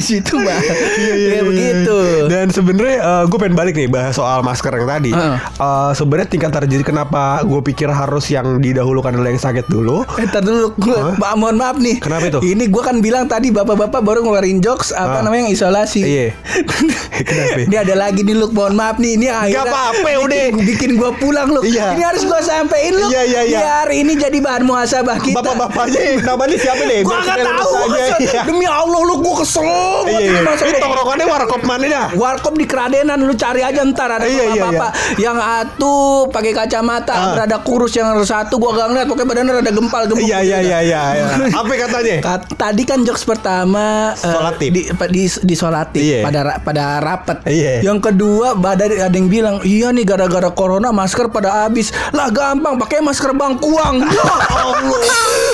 situ 0.00 0.34
mah 0.36 0.58
Iya, 0.60 0.74
iya, 0.96 1.12
ya 1.12 1.14
iya, 1.30 1.40
begitu 1.42 1.96
iya. 2.00 2.22
Dan 2.30 2.46
sebenarnya 2.48 2.96
gue 3.22 3.38
pengen 3.38 3.54
balik 3.54 3.74
nih 3.74 3.86
bahas 3.86 4.12
soal 4.12 4.40
masker 4.40 4.72
yang 4.72 4.88
tadi. 4.88 5.10
Heeh. 5.10 5.36
Eh, 5.36 5.90
sebenarnya 5.92 6.28
tingkat 6.28 6.50
terjadi 6.52 6.82
kenapa 6.84 7.42
gue 7.42 7.60
pikir 7.62 7.88
harus 7.88 8.24
yang 8.28 8.58
didahulukan 8.58 9.10
adalah 9.10 9.28
yang 9.28 9.40
sakit 9.40 9.66
dulu. 9.66 10.06
Eh, 10.16 10.24
ntar 10.24 10.40
dulu, 10.40 10.72
gua, 10.76 11.14
ma- 11.16 11.34
mohon 11.34 11.56
maaf 11.56 11.76
nih. 11.76 11.98
Kenapa 11.98 12.26
itu? 12.26 12.38
Ini 12.40 12.64
gue 12.66 12.82
kan 12.82 12.96
bilang 12.98 13.26
tadi 13.26 13.50
bapak-bapak 13.50 14.00
baru 14.00 14.22
ngeluarin 14.22 14.58
jokes 14.58 14.90
apa 14.90 15.18
Ah. 15.18 15.22
namanya 15.22 15.44
yang 15.44 15.52
isolasi. 15.70 16.00
Iya. 16.02 16.26
Kenapa? 17.20 17.58
Ini 17.62 17.76
ada 17.78 17.94
lagi 17.96 18.20
nih 18.20 18.34
Luk, 18.34 18.50
mohon 18.50 18.74
maaf 18.74 18.96
nih. 18.96 19.14
Ini 19.14 19.26
akhirnya 19.30 19.62
apa-apa, 19.64 20.02
bikin- 20.02 20.20
udah. 20.20 20.42
Bikin 20.60 20.90
gue 20.96 21.10
pulang 21.16 21.48
Luk. 21.48 21.62
Iya. 21.62 21.94
Ini 21.94 22.02
harus 22.02 22.22
gue 22.24 22.40
sampein 22.40 22.92
Luk. 22.92 23.10
Iya, 23.10 23.22
iya, 23.24 23.40
iya. 23.44 23.58
Biar 23.60 23.88
ini 23.92 24.12
jadi 24.14 24.38
bahan 24.38 24.62
muhasabah 24.64 25.18
kita. 25.20 25.36
Bapak-bapaknya 25.36 26.00
namanya 26.20 26.56
siapa 26.56 26.82
nih? 26.82 26.98
Gue 27.00 27.12
Biar 27.12 27.22
gak 27.22 27.36
kita 27.38 27.52
tahu. 27.54 27.72
aja. 27.76 28.04
Iya. 28.18 28.40
Demi 28.44 28.66
Allah 28.66 29.00
Luk, 29.04 29.18
gue 29.20 29.34
kesel. 29.38 29.64
Iya, 30.06 30.18
iya. 30.18 30.40
ini 30.42 30.74
tongkrongannya 30.76 31.26
warkop 31.28 31.62
mana 31.62 31.84
dah? 31.86 32.06
Warkop 32.12 32.54
di 32.56 32.66
Kradenan 32.66 33.20
lu 33.20 33.34
cari 33.34 33.62
aja 33.62 33.80
ntar 33.86 34.10
ada 34.12 34.26
Iya, 34.26 34.44
iya, 34.48 34.62
bapak-bapak 34.64 34.90
yang 35.18 35.36
atu 35.36 35.94
pakai 36.28 36.52
kacamata, 36.52 37.12
Ah. 37.12 37.28
berada 37.34 37.58
kurus 37.60 37.92
yang 37.92 38.08
satu 38.20 38.56
gua 38.56 38.72
gak 38.74 38.88
ngeliat 38.88 39.06
pokoknya 39.06 39.28
badannya 39.28 39.52
rada 39.54 39.72
gempal 39.72 40.02
gemuk. 40.06 40.22
Iya, 40.22 40.38
iya, 40.40 40.58
iya, 40.60 40.78
iya. 40.80 41.00
iya. 41.16 41.26
Apa 41.52 41.72
katanya? 41.78 42.16
Kat- 42.20 42.48
Tadi 42.50 42.82
kan 42.82 43.02
jokes 43.02 43.24
pertama 43.24 44.12
eh, 44.14 44.24
Solatip. 44.26 44.70
di, 44.70 44.80
di 44.88 45.22
di 45.26 45.54
solatip 45.60 46.00
Iya. 46.00 46.24
pada 46.24 46.40
pada 46.58 46.84
rapet. 46.98 47.38
Iya. 47.44 47.84
Yang 47.84 48.08
kedua 48.08 48.56
ada 48.56 48.84
ada 48.88 49.12
yang 49.12 49.28
bilang 49.28 49.60
iya 49.62 49.92
nih 49.92 50.02
gara-gara 50.02 50.48
corona 50.48 50.88
masker 50.90 51.28
pada 51.28 51.64
habis. 51.64 51.92
Lah 52.10 52.28
gampang 52.28 52.80
pakai 52.80 53.00
masker 53.00 53.36
bangkuang. 53.36 54.00
Ya 54.10 54.24
Allah. 54.66 55.02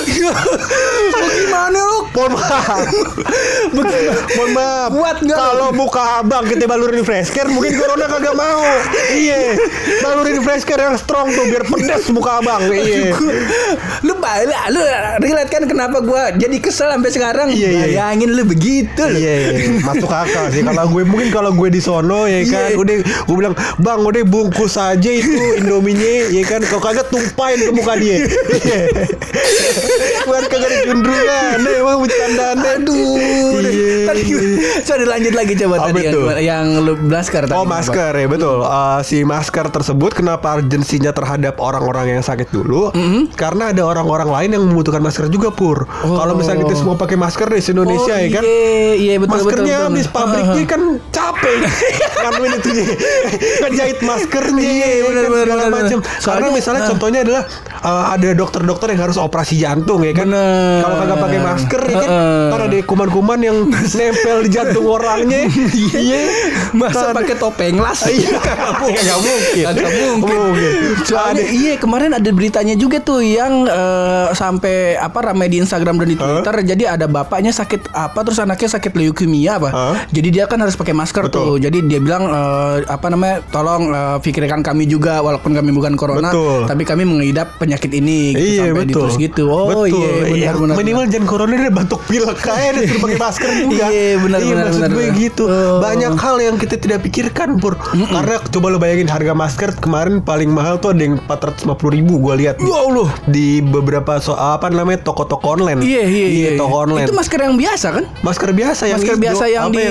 Ya. 0.07 0.33
Bagaimana 1.11 1.77
lu? 1.77 1.99
Mohon 2.09 2.31
maaf. 2.33 2.87
Mohon 4.33 4.49
maaf. 4.53 4.89
Kuat 4.89 5.17
nggak? 5.19 5.37
Kalau 5.37 5.69
muka 5.71 6.03
abang 6.17 6.43
kita 6.43 6.65
balurin 6.65 7.03
fresh 7.03 7.29
care 7.29 7.47
mungkin 7.47 7.75
corona 7.75 8.05
kagak 8.07 8.33
mau. 8.33 8.63
Iya. 9.11 9.57
Balurin 10.01 10.39
fresh 10.41 10.63
care 10.63 10.81
yang 10.81 10.95
strong 10.95 11.29
tuh 11.29 11.45
biar 11.45 11.63
pedas 11.63 12.07
muka 12.09 12.39
abang. 12.39 12.61
Iya. 12.67 13.13
lu 14.01 14.13
balik 14.17 14.59
lu 14.69 14.81
relate 15.19 15.49
kan 15.49 15.63
kenapa 15.65 15.97
gua 15.99 16.31
jadi 16.31 16.57
kesel 16.57 16.89
sampai 16.89 17.11
sekarang 17.11 17.47
Iya, 17.49 17.67
iya. 17.67 17.81
bayangin 17.83 18.29
lu 18.31 18.43
begitu. 18.43 19.03
Iya, 19.03 19.33
iya, 19.51 19.51
masuk 19.97 20.13
akal 20.13 20.45
sih. 20.49 20.61
Kalau 20.61 20.85
gue 20.87 21.03
mungkin 21.03 21.29
kalau 21.29 21.51
gue 21.51 21.69
di 21.69 21.81
sono 21.81 22.25
ya 22.25 22.41
kan, 22.45 22.69
Iya. 22.71 22.77
udah 22.77 22.95
gue 23.01 23.35
bilang, 23.35 23.55
bang, 23.77 23.99
udah 23.99 24.23
bungkus 24.23 24.77
aja 24.77 25.09
itu 25.09 25.33
Indominya, 25.57 26.29
ya 26.29 26.43
kan. 26.45 26.61
Kalau 26.61 26.81
kagak 26.81 27.07
tumpahin 27.09 27.59
ke 27.59 27.71
muka 27.73 27.93
dia. 27.97 28.17
Iya. 28.57 28.79
Biar 30.27 30.43
kagak 30.45 30.69
deh, 30.69 31.75
emang 31.79 31.99
bercandaan. 32.03 32.57
Aduh, 32.57 33.15
Iya. 33.17 33.36
Tadi 34.07 34.21
so 34.81 34.93
dilanjut 34.95 35.33
lagi 35.35 35.53
coba 35.59 35.75
Apa 35.77 35.85
tadi 35.91 36.01
yang, 36.07 36.13
tuh? 36.15 36.25
yang 36.39 36.65
lu 36.81 36.93
masker 36.97 37.41
tadi. 37.45 37.57
Oh 37.57 37.65
masker 37.67 38.13
ya 38.15 38.27
betul. 38.27 38.57
Eh, 38.63 38.99
si 39.03 39.17
masker 39.21 39.65
tersebut 39.67 40.11
kenapa 40.15 40.55
urgensinya 40.55 41.11
terhadap 41.11 41.59
orang-orang 41.59 42.17
yang 42.17 42.23
sakit 42.23 42.49
dulu? 42.49 42.89
Mm-hmm. 42.95 43.35
Karena 43.35 43.75
ada 43.75 43.83
orang-orang 43.83 44.29
lain 44.31 44.49
yang 44.55 44.63
membutuhkan 44.63 45.03
masker 45.03 45.27
juga 45.27 45.51
pur. 45.51 45.83
Kalau 45.87 46.33
misalnya 46.33 46.63
kita 46.67 46.75
semua 46.79 46.95
pakai 46.95 47.17
masker 47.19 47.47
di 47.51 47.61
Indonesia 47.67 47.95
Oh, 48.07 48.19
ya 48.23 48.29
kan. 48.31 48.43
Iya, 48.45 48.93
iya 48.95 49.13
betul 49.19 49.35
Maskernya 49.43 49.75
betul. 49.75 49.87
habis 49.91 50.05
betul. 50.07 50.15
pabriknya 50.15 50.63
kan 50.73 50.81
capek 51.11 51.57
nganuin 52.23 52.51
itu 52.55 52.69
ngejahit 53.61 53.99
maskernya 54.01 54.63
Iya, 54.63 54.87
ya 54.87 55.01
benar, 55.03 55.23
kan, 55.23 55.31
benar, 55.33 55.69
macam. 55.69 55.99
Karena 56.03 56.47
misalnya 56.53 56.81
ah. 56.85 56.89
contohnya 56.93 57.19
adalah 57.27 57.43
uh, 57.83 58.05
ada 58.15 58.29
dokter-dokter 58.33 58.87
yang 58.95 59.01
harus 59.09 59.17
operasi 59.19 59.55
jantung 59.59 60.01
ya 60.05 60.13
kan. 60.15 60.27
Kalau 60.81 60.95
kagak 60.97 61.17
pakai 61.19 61.39
masker 61.41 61.81
ya 61.83 61.95
kan, 61.99 62.09
ntar 62.53 62.61
ada 62.69 62.77
kuman-kuman 62.85 63.39
yang 63.41 63.57
nempel 63.97 64.37
di 64.45 64.49
jantung 64.49 64.85
orangnya. 64.87 65.49
Iya. 65.89 66.21
Masa 66.71 67.11
pakai 67.11 67.35
topeng 67.35 67.75
las? 67.75 68.05
Iya, 68.05 68.37
nggak 68.37 69.19
mungkin. 69.19 69.63
Nggak 69.65 69.91
mungkin. 69.91 70.37
Mungkin. 70.37 70.71
Soalnya 71.03 71.43
Ada- 71.43 71.51
iya 71.51 71.73
kemarin 71.75 72.11
ada 72.13 72.29
beritanya 72.29 72.75
juga 72.75 72.97
tuh 72.99 73.19
yang 73.19 73.65
eh, 73.65 74.27
sampai 74.31 74.95
apa 74.95 75.19
ramai 75.23 75.47
di 75.47 75.57
Instagram 75.57 75.97
dan 75.97 76.07
di 76.07 76.15
Twitter. 76.15 76.55
Jadi 76.67 76.83
ada 76.85 77.05
bapaknya 77.05 77.49
sakit 77.49 77.89
apa 77.89 78.19
terus 78.21 78.37
anaknya 78.37 78.69
sakit 78.69 78.93
leukemia 78.93 79.57
apa. 79.57 79.69
Jadi 80.07 80.27
dia 80.29 80.45
kan 80.45 80.59
harus 80.59 80.75
pakai 80.75 80.93
masker 80.93 81.27
Betul. 81.27 81.33
tuh. 81.33 81.55
Jadi 81.59 81.77
dia 81.83 81.97
bilang 81.97 82.27
eh, 82.27 82.85
apa 82.85 83.07
namanya? 83.07 83.41
Tolong 83.49 83.83
eh, 83.89 84.17
pikirkan 84.21 84.61
kami 84.61 84.85
juga 84.85 85.19
walaupun 85.19 85.51
kami 85.51 85.71
bukan 85.71 85.95
corona, 85.95 86.29
Betul. 86.29 86.67
tapi 86.67 86.83
kami 86.83 87.03
mengidap 87.03 87.57
penyakit 87.57 87.89
ini 87.91 88.31
gitu, 88.31 88.45
Iya 88.53 88.63
sampai 88.67 88.85
betul. 88.85 89.07
gitu. 89.17 89.43
Oh 89.47 89.65
betul. 89.83 90.03
iya 90.03 90.11
Iya, 90.27 90.49
benar 90.53 90.55
benar. 90.59 90.75
Minimal 90.77 91.03
jangan 91.07 91.27
corona 91.27 91.53
dia 91.55 91.71
batuk 91.71 92.01
pilek 92.05 92.37
kayak 92.37 92.71
dia 92.75 92.85
suruh 92.85 93.01
pakai 93.01 93.17
masker 93.17 93.49
juga. 93.57 93.86
Iya, 93.89 94.15
benar, 94.17 94.39
Iya, 94.39 94.47
benar, 94.49 94.65
maksud 94.65 94.79
benar, 94.79 94.91
gue 94.91 95.05
benar. 95.05 95.19
gitu. 95.19 95.43
Oh. 95.45 95.79
Banyak 95.79 96.13
hal 96.15 96.35
yang 96.39 96.55
kita 96.55 96.75
tidak 96.75 96.99
pikirkan 97.01 97.49
pur. 97.57 97.73
Karena 97.77 98.35
coba 98.43 98.67
lo 98.67 98.77
bayangin 98.77 99.07
harga 99.07 99.33
masker 99.33 99.69
kemarin 99.77 100.19
paling 100.19 100.47
mahal 100.47 100.77
tuh 100.77 100.91
ada 100.91 101.01
yang 101.01 101.15
450 101.21 101.67
ribu 101.91 102.19
gue 102.19 102.33
lihat. 102.37 102.55
Ya 102.57 102.77
Allah. 102.77 103.09
Di 103.25 103.59
beberapa 103.59 104.17
so 104.17 104.33
apa 104.33 104.67
namanya 104.67 105.03
toko-toko 105.03 105.53
online. 105.53 105.79
Iya 105.79 106.03
iya 106.03 106.27
iya. 106.27 106.49
toko 106.55 106.83
online. 106.83 107.05
Itu 107.05 107.13
masker 107.13 107.39
yang 107.39 107.55
biasa 107.55 107.87
kan? 107.91 108.05
masker 108.19 108.49
biasa 108.51 108.83
yang 108.85 108.97
masker 108.97 109.17
biasa 109.17 109.45
yang 109.47 109.65
di 109.69 109.85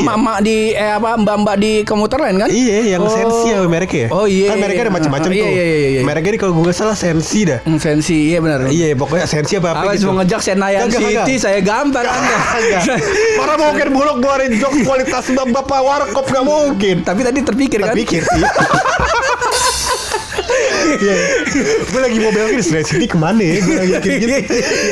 mak-mak 0.00 0.38
di 0.40 0.56
eh 0.72 0.92
apa 0.92 1.16
mbak-mbak 1.16 1.56
di 1.56 1.72
komuter 1.82 2.18
lain 2.18 2.36
kan? 2.38 2.48
Iya, 2.48 2.96
yang 2.96 3.02
Oh. 3.02 3.10
sensi 3.10 3.48
ya 3.48 3.64
mereknya 3.64 4.00
ya. 4.00 4.08
Oh 4.10 4.26
iya. 4.26 4.48
Kan 4.48 4.56
mereknya 4.58 4.84
ada 4.84 4.92
macam-macam 4.92 5.30
Iya, 5.30 5.40
tuh. 5.40 5.48
Iya 5.48 5.64
iya 5.64 5.88
iya. 5.90 6.00
Mereknya 6.02 6.38
kalau 6.38 6.52
gue 6.52 6.64
nggak 6.64 6.76
salah 6.76 6.94
sensi 6.94 7.38
dah. 7.42 7.58
Hmm, 7.62 7.78
sensi 7.78 8.30
iya 8.30 8.38
benar. 8.38 8.68
Iya, 8.68 8.94
pokoknya 8.94 9.26
sensi 9.26 9.52
apa 9.54 9.68
apa 9.72 9.94
gitu. 9.94 10.06
mau 10.06 10.20
ngejak 10.20 10.40
Senayan 10.40 10.86
City 10.86 11.34
saya 11.36 11.58
gampar 11.60 12.04
anda. 12.04 12.36
Enggak. 13.40 13.56
Para 13.56 13.56
mungkin 13.56 13.88
bulog 13.96 14.16
ngeluarin 14.20 14.52
jok 14.60 14.72
kualitas 14.84 15.24
bapak 15.32 15.80
warkop 15.80 16.26
gak 16.28 16.44
mungkin. 16.44 16.96
Tapi 17.02 17.20
tadi 17.24 17.40
terpikir 17.40 17.80
kan? 17.80 17.96
Pikir 17.96 18.22
sih. 18.22 18.44
Iya, 20.90 21.14
gue 21.86 22.00
lagi 22.00 22.18
mau 22.18 22.30
belok 22.30 22.50
di 22.52 22.62
Senayan 22.62 22.86
City 22.86 23.06
ke 23.06 23.14
mana 23.14 23.38
ya? 23.38 23.54
Gue 23.58 23.74
lagi 23.76 23.92
mikir 23.94 24.12
gitu. 24.18 24.34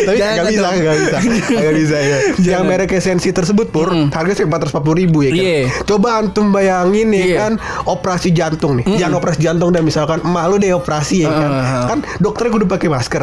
Tapi 0.07 0.17
gak 0.17 0.47
bisa, 0.47 0.69
gak 0.71 0.97
bisa, 0.97 1.17
gak 1.51 1.75
bisa 1.75 1.97
ya. 1.99 2.19
Yang 2.55 2.63
merek 2.65 2.93
sensi 2.99 3.29
tersebut 3.31 3.67
pur, 3.69 3.91
harganya 3.91 4.45
empat 4.45 4.61
ratus 4.65 4.75
ribu 4.93 5.19
ya 5.21 5.31
kan. 5.31 5.41
Iya. 5.41 5.59
Coba 5.85 6.09
antum 6.17 6.47
bayangin 6.49 7.09
ya 7.11 7.19
Iya. 7.19 7.37
kan, 7.37 7.53
operasi 7.85 8.31
jantung 8.31 8.79
nih. 8.79 8.87
Jangan 8.95 9.19
operasi 9.19 9.39
jantung 9.41 9.71
dan 9.71 9.83
misalkan 9.83 10.23
emak 10.23 10.45
lu 10.47 10.57
deh 10.57 10.71
operasi 10.71 11.25
ya 11.25 11.31
kan. 11.31 11.51
Kan 11.87 11.99
dokternya 12.19 12.51
kudu 12.53 12.67
pakai 12.67 12.89
masker. 12.89 13.23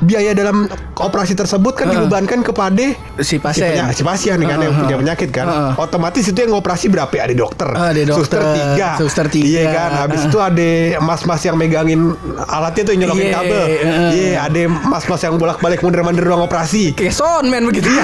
Biaya 0.00 0.32
dalam 0.32 0.68
operasi 0.94 1.32
tersebut 1.32 1.72
kan 1.74 1.86
dibebankan 1.88 2.42
kepada 2.42 2.92
Si 3.18 3.38
pasien. 3.38 3.72
si 3.92 4.02
pasien 4.02 4.36
kan 4.38 4.58
yang 4.58 4.74
punya 4.74 4.96
penyakit 4.98 5.30
kan. 5.30 5.74
Otomatis 5.76 6.24
itu 6.24 6.36
yang 6.36 6.52
operasi 6.52 6.88
berapa? 6.88 7.10
ya? 7.10 7.22
Ada 7.24 7.34
dokter. 7.34 7.68
Ada 7.70 8.02
dokter. 8.02 8.18
Suster 8.18 8.42
tiga. 8.52 8.88
Suster 8.98 9.26
tiga. 9.28 9.46
Iya 9.48 9.62
kan. 9.70 9.90
Habis 10.02 10.22
itu 10.26 10.38
ada 10.38 10.70
mas-mas 11.00 11.40
yang 11.42 11.56
megangin 11.56 12.01
alatnya 12.44 12.82
tuh 12.82 12.92
yang 12.92 13.00
nyolokin 13.02 13.24
Iya, 13.24 13.34
kabel. 13.34 13.62
heeh. 13.62 14.10
Iya, 14.12 14.38
ada 14.42 14.60
mas-mas 14.82 15.20
yang 15.20 15.34
bolak-balik 15.34 15.80
mundur-mandir 15.80 16.22
ruang 16.22 16.42
operasi. 16.42 16.92
Kayak 16.92 17.14
soundman 17.14 17.62
begitu. 17.64 17.88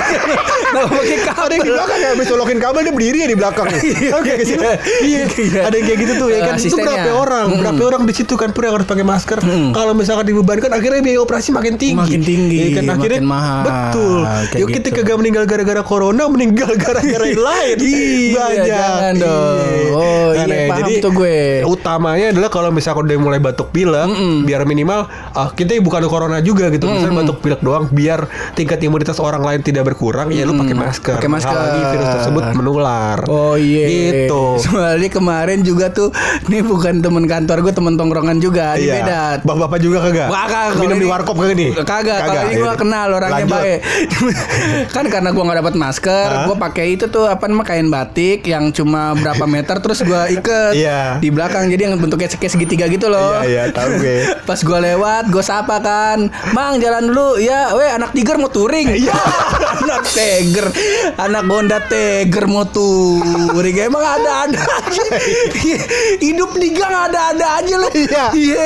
Nah, 0.68 0.84
pakai 0.84 1.16
Ada 1.16 1.48
yang 1.48 1.64
di 1.64 1.64
kabel. 1.64 1.72
belakang 1.72 1.96
ya, 1.98 2.08
habis 2.12 2.26
colokin 2.28 2.58
kabel 2.60 2.80
dia 2.82 2.92
berdiri 2.92 3.18
ya 3.18 3.26
di 3.26 3.36
belakang. 3.36 3.66
Oke, 4.20 4.32
ke 4.34 4.44
situ. 4.44 4.60
Iya, 4.60 5.24
Iya. 5.26 5.60
ada 5.64 5.74
yang 5.74 5.86
kayak 5.86 5.98
gitu 5.98 6.12
tuh 6.14 6.28
ya 6.28 6.40
kan. 6.42 6.54
Itu 6.58 6.76
berapa 6.76 7.08
orang? 7.10 7.46
Berapa 7.56 7.82
orang 7.86 8.02
di 8.04 8.12
situ 8.12 8.36
kan 8.36 8.52
pur 8.52 8.62
yang 8.62 8.76
harus 8.76 8.84
pakai 8.84 9.00
masker. 9.02 9.40
Kalau 9.72 9.92
misalkan 9.92 10.28
dibebankan 10.28 10.68
akhirnya 10.68 11.00
biaya 11.00 11.20
operasi 11.20 11.50
makin 11.50 11.74
tinggi. 11.74 11.96
Makin 11.96 12.20
tinggi, 12.20 12.56
Iya 12.58 12.68
kan 12.74 12.84
akhirnya 12.90 13.16
makin 13.16 13.24
mahal. 13.26 13.62
Betul. 13.64 14.20
Kayak 14.28 14.60
Yuk 14.60 14.68
kita 14.70 14.86
gitu. 14.86 14.98
kagak 15.00 15.16
meninggal 15.16 15.44
gara-gara 15.46 15.80
corona, 15.82 16.22
meninggal 16.26 16.70
gara-gara 16.76 17.24
yang 17.24 17.40
lain. 17.48 17.76
Iya, 17.80 18.36
Banyak. 18.38 18.66
jangan 18.68 19.12
dong. 19.16 19.56
Oh, 19.90 20.28
iya, 20.30 20.44
Nah, 20.44 20.60
paham 20.68 20.92
tuh 21.00 21.12
gue. 21.14 21.38
Utamanya 21.64 22.26
adalah 22.28 22.50
kalau 22.50 22.68
misalkan 22.68 23.02
udah 23.04 23.16
mulai 23.18 23.40
batuk 23.40 23.72
pilek 23.78 24.10
biar 24.42 24.66
minimal 24.66 25.06
ah, 25.32 25.54
kita 25.54 25.78
bukan 25.78 26.02
corona 26.10 26.42
juga 26.42 26.66
gitu. 26.68 26.90
Misalnya 26.90 27.22
batuk 27.22 27.38
pilek 27.38 27.62
doang 27.62 27.86
biar 27.88 28.26
tingkat 28.58 28.82
imunitas 28.82 29.22
orang 29.22 29.38
lain 29.40 29.60
tidak 29.62 29.86
berkurang 29.86 30.34
ya 30.34 30.42
lu 30.42 30.58
pakai 30.58 30.74
masker. 30.74 31.14
Pakai 31.14 31.30
masker. 31.30 31.54
Menghalangi 31.54 31.82
virus 31.94 32.08
tersebut 32.18 32.42
menular. 32.58 33.18
Oh 33.30 33.54
iya. 33.54 33.86
Gitu. 33.86 34.42
Soalnya 34.64 35.10
kemarin 35.12 35.62
juga 35.62 35.92
tuh, 35.92 36.10
nih 36.48 36.64
bukan 36.64 36.98
temen 36.98 37.28
kantor 37.28 37.62
gue, 37.62 37.72
temen 37.72 37.94
tongkrongan 37.94 38.42
juga. 38.42 38.74
Ini 38.74 38.88
beda. 38.98 39.22
Iya. 39.38 39.44
Bapak-bapak 39.44 39.78
juga 39.78 39.98
kagak? 40.02 40.28
Kagak, 40.28 40.66
Minum 40.80 40.96
di 40.96 41.04
ini- 41.04 41.12
warkop 41.12 41.36
kagak 41.36 41.56
nih? 41.56 41.68
Kagak, 41.78 42.18
kalau 42.24 42.42
ini 42.42 42.54
gue 42.56 42.66
ya. 42.66 42.74
kenal 42.74 43.08
orangnya 43.12 43.44
Lanjut. 43.44 43.54
baik. 43.54 43.78
kan 44.96 45.04
karena 45.06 45.30
gue 45.30 45.42
nggak 45.44 45.58
dapat 45.60 45.74
masker, 45.76 46.28
Hah? 46.28 46.44
gue 46.48 46.56
pakai 46.56 46.86
itu 46.96 47.04
tuh 47.06 47.28
apa 47.28 47.44
namanya 47.46 47.66
kain 47.68 47.88
batik 47.88 48.40
yang 48.42 48.72
cuma 48.72 49.12
berapa 49.14 49.44
meter 49.44 49.76
terus 49.78 50.00
gue 50.00 50.22
iket 50.32 50.72
Iya. 50.82 51.18
di 51.20 51.28
belakang 51.28 51.68
jadi 51.68 51.90
yang 51.90 52.00
bentuknya 52.00 52.30
kayak 52.30 52.52
segitiga 52.52 52.86
gitu 52.88 53.06
loh. 53.06 53.42
Iya, 53.44 53.67
iya, 53.67 53.67
tahu 53.70 53.90
gue. 53.98 54.16
Pas 54.48 54.56
gue 54.56 54.78
lewat, 54.78 55.24
gue 55.28 55.44
sapa 55.44 55.76
kan, 55.78 56.18
Mang 56.52 56.78
jalan 56.78 57.08
dulu, 57.08 57.36
ya, 57.36 57.72
weh 57.72 57.88
anak 57.88 58.12
tiger 58.12 58.36
mau 58.36 58.48
touring. 58.48 58.88
Iya. 58.88 59.14
anak 59.84 60.04
tiger, 60.08 60.66
anak 61.16 61.44
Honda 61.44 61.78
tiger 61.82 62.44
mau 62.46 62.64
touring. 62.64 63.76
Emang 63.78 64.02
ada-ada 64.02 64.58
aja. 64.58 65.04
Hidup 66.24 66.54
di 66.54 66.72
gang 66.72 67.10
ada-ada 67.10 67.46
aja 67.60 67.74
loh. 67.76 67.90
Iya. 67.92 68.24
Iya. 68.32 68.62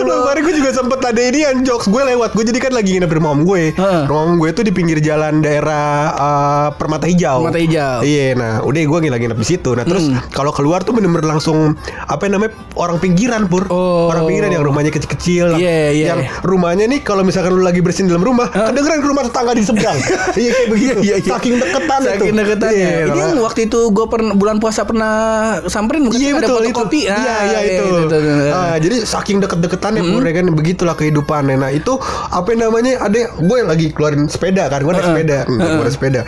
Kemarin 0.00 0.40
gue 0.42 0.54
juga 0.56 0.70
sempet 0.72 1.00
ada 1.00 1.20
ini 1.20 1.40
yang 1.42 1.56
jokes 1.62 1.86
gue 1.86 2.02
lewat 2.02 2.32
Gue 2.32 2.44
jadi 2.46 2.58
kan 2.60 2.72
lagi 2.72 2.96
nginep 2.96 3.10
di 3.10 3.16
rumah 3.16 3.32
om 3.34 3.42
gue. 3.42 3.74
Rumah 3.76 4.22
om 4.24 4.34
gue 4.36 4.50
tuh 4.52 4.64
di 4.64 4.72
pinggir 4.72 4.98
jalan 5.00 5.40
daerah 5.40 5.88
eh, 6.12 6.68
Permata 6.76 7.06
Hijau 7.06 7.42
Permata 7.42 7.60
Hijau. 7.60 8.00
Iya 8.02 8.34
nah 8.34 8.52
udah 8.62 8.80
gue 8.80 8.98
lagi 9.10 9.22
nginep 9.26 9.38
di 9.38 9.46
situ 9.46 9.70
Nah 9.74 9.84
terus 9.84 10.02
Hmm. 10.10 10.16
kalau 10.32 10.48
keluar 10.50 10.80
tuh 10.80 10.96
bener-bener 10.96 11.28
langsung 11.28 11.76
Apa 12.08 12.24
namanya 12.24 12.56
orang 12.74 12.96
pinggiran 12.96 13.44
pur 13.60 13.66
Oh. 13.70 14.08
Orang 14.08 14.24
pinggiran 14.26 14.50
yang 14.50 14.62
rumahnya 14.62 14.88
kecil-kecil 14.88 15.54
Iya, 15.54 15.78
iya. 15.90 16.06
Yang 16.10 16.20
rumahnya 16.40 16.84
nih 16.86 17.00
kalau 17.00 17.20
misalkan 17.20 17.52
lu 17.52 17.60
lagi 17.60 17.78
bersihin 17.78 18.06
dalam 18.06 18.22
rumah 18.22 18.48
Kedengeran 18.48 18.98
ke 18.98 19.06
rumah 19.06 19.22
tetangga 19.22 19.52
di 19.52 19.62
seberang 19.62 19.98
Iya 20.40 20.50
kayak 20.50 20.68
begitu 20.68 20.98
Iya, 21.00 21.14
iya. 21.18 21.30
Saking 21.30 21.54
deketan 21.56 22.00
itu 22.00 22.10
Saking 22.10 22.36
deketannya. 22.36 22.88
Iya, 22.90 23.04
Ini 23.06 23.18
yang 23.20 23.32
waktu 23.40 23.60
itu 23.66 23.80
gue 23.86 24.06
pernah 24.06 24.32
bulan 24.32 24.56
puasa 24.56 24.80
pernah 24.82 25.14
samperin 25.66 26.02
bukan 26.02 26.16
Iya 26.16 26.24
sih? 26.24 26.32
ada 26.32 26.40
betul 26.40 26.56
itu. 26.56 26.68
fotokopi. 26.70 27.00
Ah, 27.04 27.16
Iya 27.16 27.36
iya 27.44 27.60
itu. 27.62 27.84
gitu, 27.86 28.16
gitu. 28.16 28.44
Ah, 28.50 28.76
jadi 28.76 28.96
saking 29.02 29.38
deket-deketannya 29.38 30.02
pur 30.06 30.22
ya 30.22 30.32
kan 30.32 30.46
begitulah 30.50 30.94
kehidupannya. 30.94 31.56
Nah 31.56 31.70
itu 31.70 31.92
apa 32.26 32.46
yang 32.48 32.60
namanya 32.64 33.02
ada 33.02 33.18
gue 33.34 33.58
lagi 33.60 33.86
keluarin 33.90 34.26
sepeda 34.26 34.66
kan 34.66 34.80
gue 34.80 34.90
naik 34.90 35.04
sepeda, 35.06 35.38
Hmm, 35.42 35.58
gue 35.58 35.82
naik 35.82 35.92
sepeda. 35.92 36.20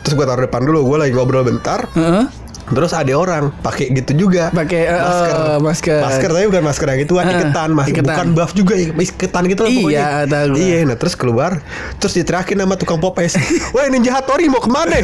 Terus 0.00 0.14
gue 0.14 0.24
taruh 0.24 0.42
depan 0.42 0.60
dulu, 0.60 0.80
gue 0.86 0.98
lagi 0.98 1.12
ngobrol 1.12 1.42
bentar. 1.42 1.86
Heeh. 1.90 2.43
Terus 2.66 2.92
ada 2.92 3.12
orang 3.12 3.52
pakai 3.54 3.92
gitu 3.92 4.12
juga. 4.18 4.48
Pakai, 4.48 4.80
eh, 4.82 4.96
masker. 4.96 5.34
eh, 5.34 5.58
masker. 5.60 6.00
Masker 6.00 6.30
tapi 6.30 6.46
bukan 6.46 6.62
masker 6.64 6.86
yang 6.88 7.00
itu 7.02 7.14
Eh, 7.14 7.24
iketan, 7.30 7.68
mas. 7.70 7.86
iketan. 7.86 8.06
Bukan 8.06 8.26
buff 8.32 8.50
juga, 8.52 8.74
iketan 8.74 9.42
gitu 9.44 9.60
lah 9.60 9.70
Iya, 9.70 9.78
pokoknya. 9.78 10.04
tahu 10.26 10.46
gua. 10.46 10.58
Iya, 10.58 10.78
nah 10.82 10.96
terus 10.96 11.14
keluar, 11.14 11.52
terus 11.96 12.12
diteriakin 12.14 12.56
sama 12.58 12.74
tukang 12.74 12.98
popes. 12.98 13.36
Wah 13.74 13.84
Ninja 13.86 14.12
Hattori 14.12 14.46
mau 14.46 14.58
ke 14.58 14.68
mana? 14.68 14.96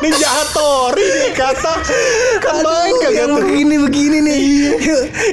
Ninja 0.00 0.28
Hattori 0.30 1.04
kata. 1.32 1.74
Kan 2.38 2.54
Aduh, 2.56 2.72
kagak 2.98 3.12
yang 3.12 3.30
tuh. 3.30 3.36
begini 3.40 3.76
begini 3.80 4.18
nih. 4.20 4.40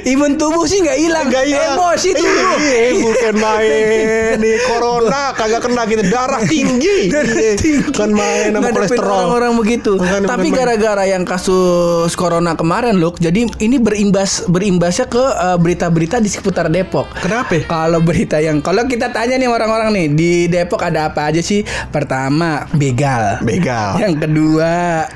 Imun 0.06 0.36
tubuh 0.36 0.64
sih 0.64 0.80
nggak 0.80 0.98
hilang. 0.98 1.26
Enggak 1.26 1.44
iya. 1.46 1.72
Emosi 1.72 2.10
tubuh. 2.12 2.56
Iya, 2.58 2.80
bukan 2.98 3.34
main 3.36 4.36
nih 4.36 4.56
corona 4.66 5.22
kagak 5.32 5.60
kena 5.62 5.82
gitu 5.86 6.02
darah 6.06 6.42
tinggi. 6.42 6.98
Darah 7.08 7.32
Iya, 7.32 7.52
tinggi. 7.54 7.90
Kan 7.90 8.10
main 8.10 8.50
sama 8.50 8.68
kolesterol. 8.68 9.08
orang-orang 9.08 9.52
begitu. 9.56 9.92
Tapi 10.22 10.48
gara-gara 10.50 11.04
yang 11.04 11.21
kasus 11.24 12.12
corona 12.14 12.52
kemarin 12.52 12.96
loh, 12.96 13.12
jadi 13.14 13.46
ini 13.58 13.76
berimbas 13.76 14.44
berimbasnya 14.46 15.06
ke 15.06 15.20
eh, 15.20 15.56
berita-berita 15.56 16.18
di 16.18 16.28
seputar 16.28 16.68
Depok. 16.68 17.08
Kenapa? 17.18 17.62
Kalau 17.64 18.00
berita 18.00 18.38
yang 18.38 18.58
kalau 18.58 18.84
kita 18.84 19.10
tanya 19.10 19.36
nih 19.36 19.46
orang-orang 19.46 19.90
nih 19.92 20.06
di 20.08 20.32
Depok 20.46 20.82
ada 20.82 21.08
apa 21.08 21.28
aja 21.28 21.40
sih? 21.40 21.62
Pertama 21.88 22.66
begal. 22.72 23.38
Begal. 23.40 23.98
Yang 23.98 24.14
kedua 24.22 24.72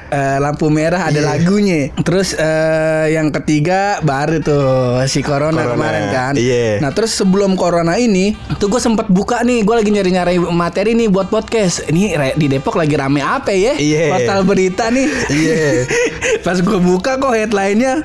eh, 0.08 0.38
lampu 0.38 0.68
merah 0.68 1.06
ada 1.06 1.16
Iya. 1.16 1.26
lagunya. 1.26 1.90
Terus 2.00 2.32
eh, 2.32 3.12
yang 3.12 3.32
ketiga 3.32 3.98
baru 4.00 4.38
tuh 4.38 4.64
si 5.06 5.20
corona, 5.20 5.62
Corona, 5.62 5.72
kemarin 5.74 6.04
kan. 6.08 6.32
iya. 6.36 6.78
Nah 6.78 6.90
terus 6.90 7.12
sebelum 7.12 7.54
corona 7.54 7.96
ini 7.96 8.32
tuh 8.56 8.68
gue 8.68 8.78
sempet 8.78 9.08
buka 9.08 9.40
nih 9.40 9.62
gue 9.62 9.74
lagi 9.74 9.90
nyari-nyari 9.90 10.36
materi 10.46 10.92
nih 10.92 11.08
buat 11.08 11.26
podcast. 11.26 11.88
Ini 11.88 12.34
di 12.34 12.46
Depok 12.46 12.76
lagi 12.76 12.94
rame 12.94 13.20
apa 13.20 13.50
ya? 13.50 13.74
Iya. 13.76 14.12
Portal 14.12 14.40
berita 14.42 14.88
nih. 14.88 15.08
Iya. 15.28 15.64
Pas 16.40 16.56
gue 16.56 16.78
buka 16.78 17.16
kok 17.16 17.32
headline-nya 17.32 18.02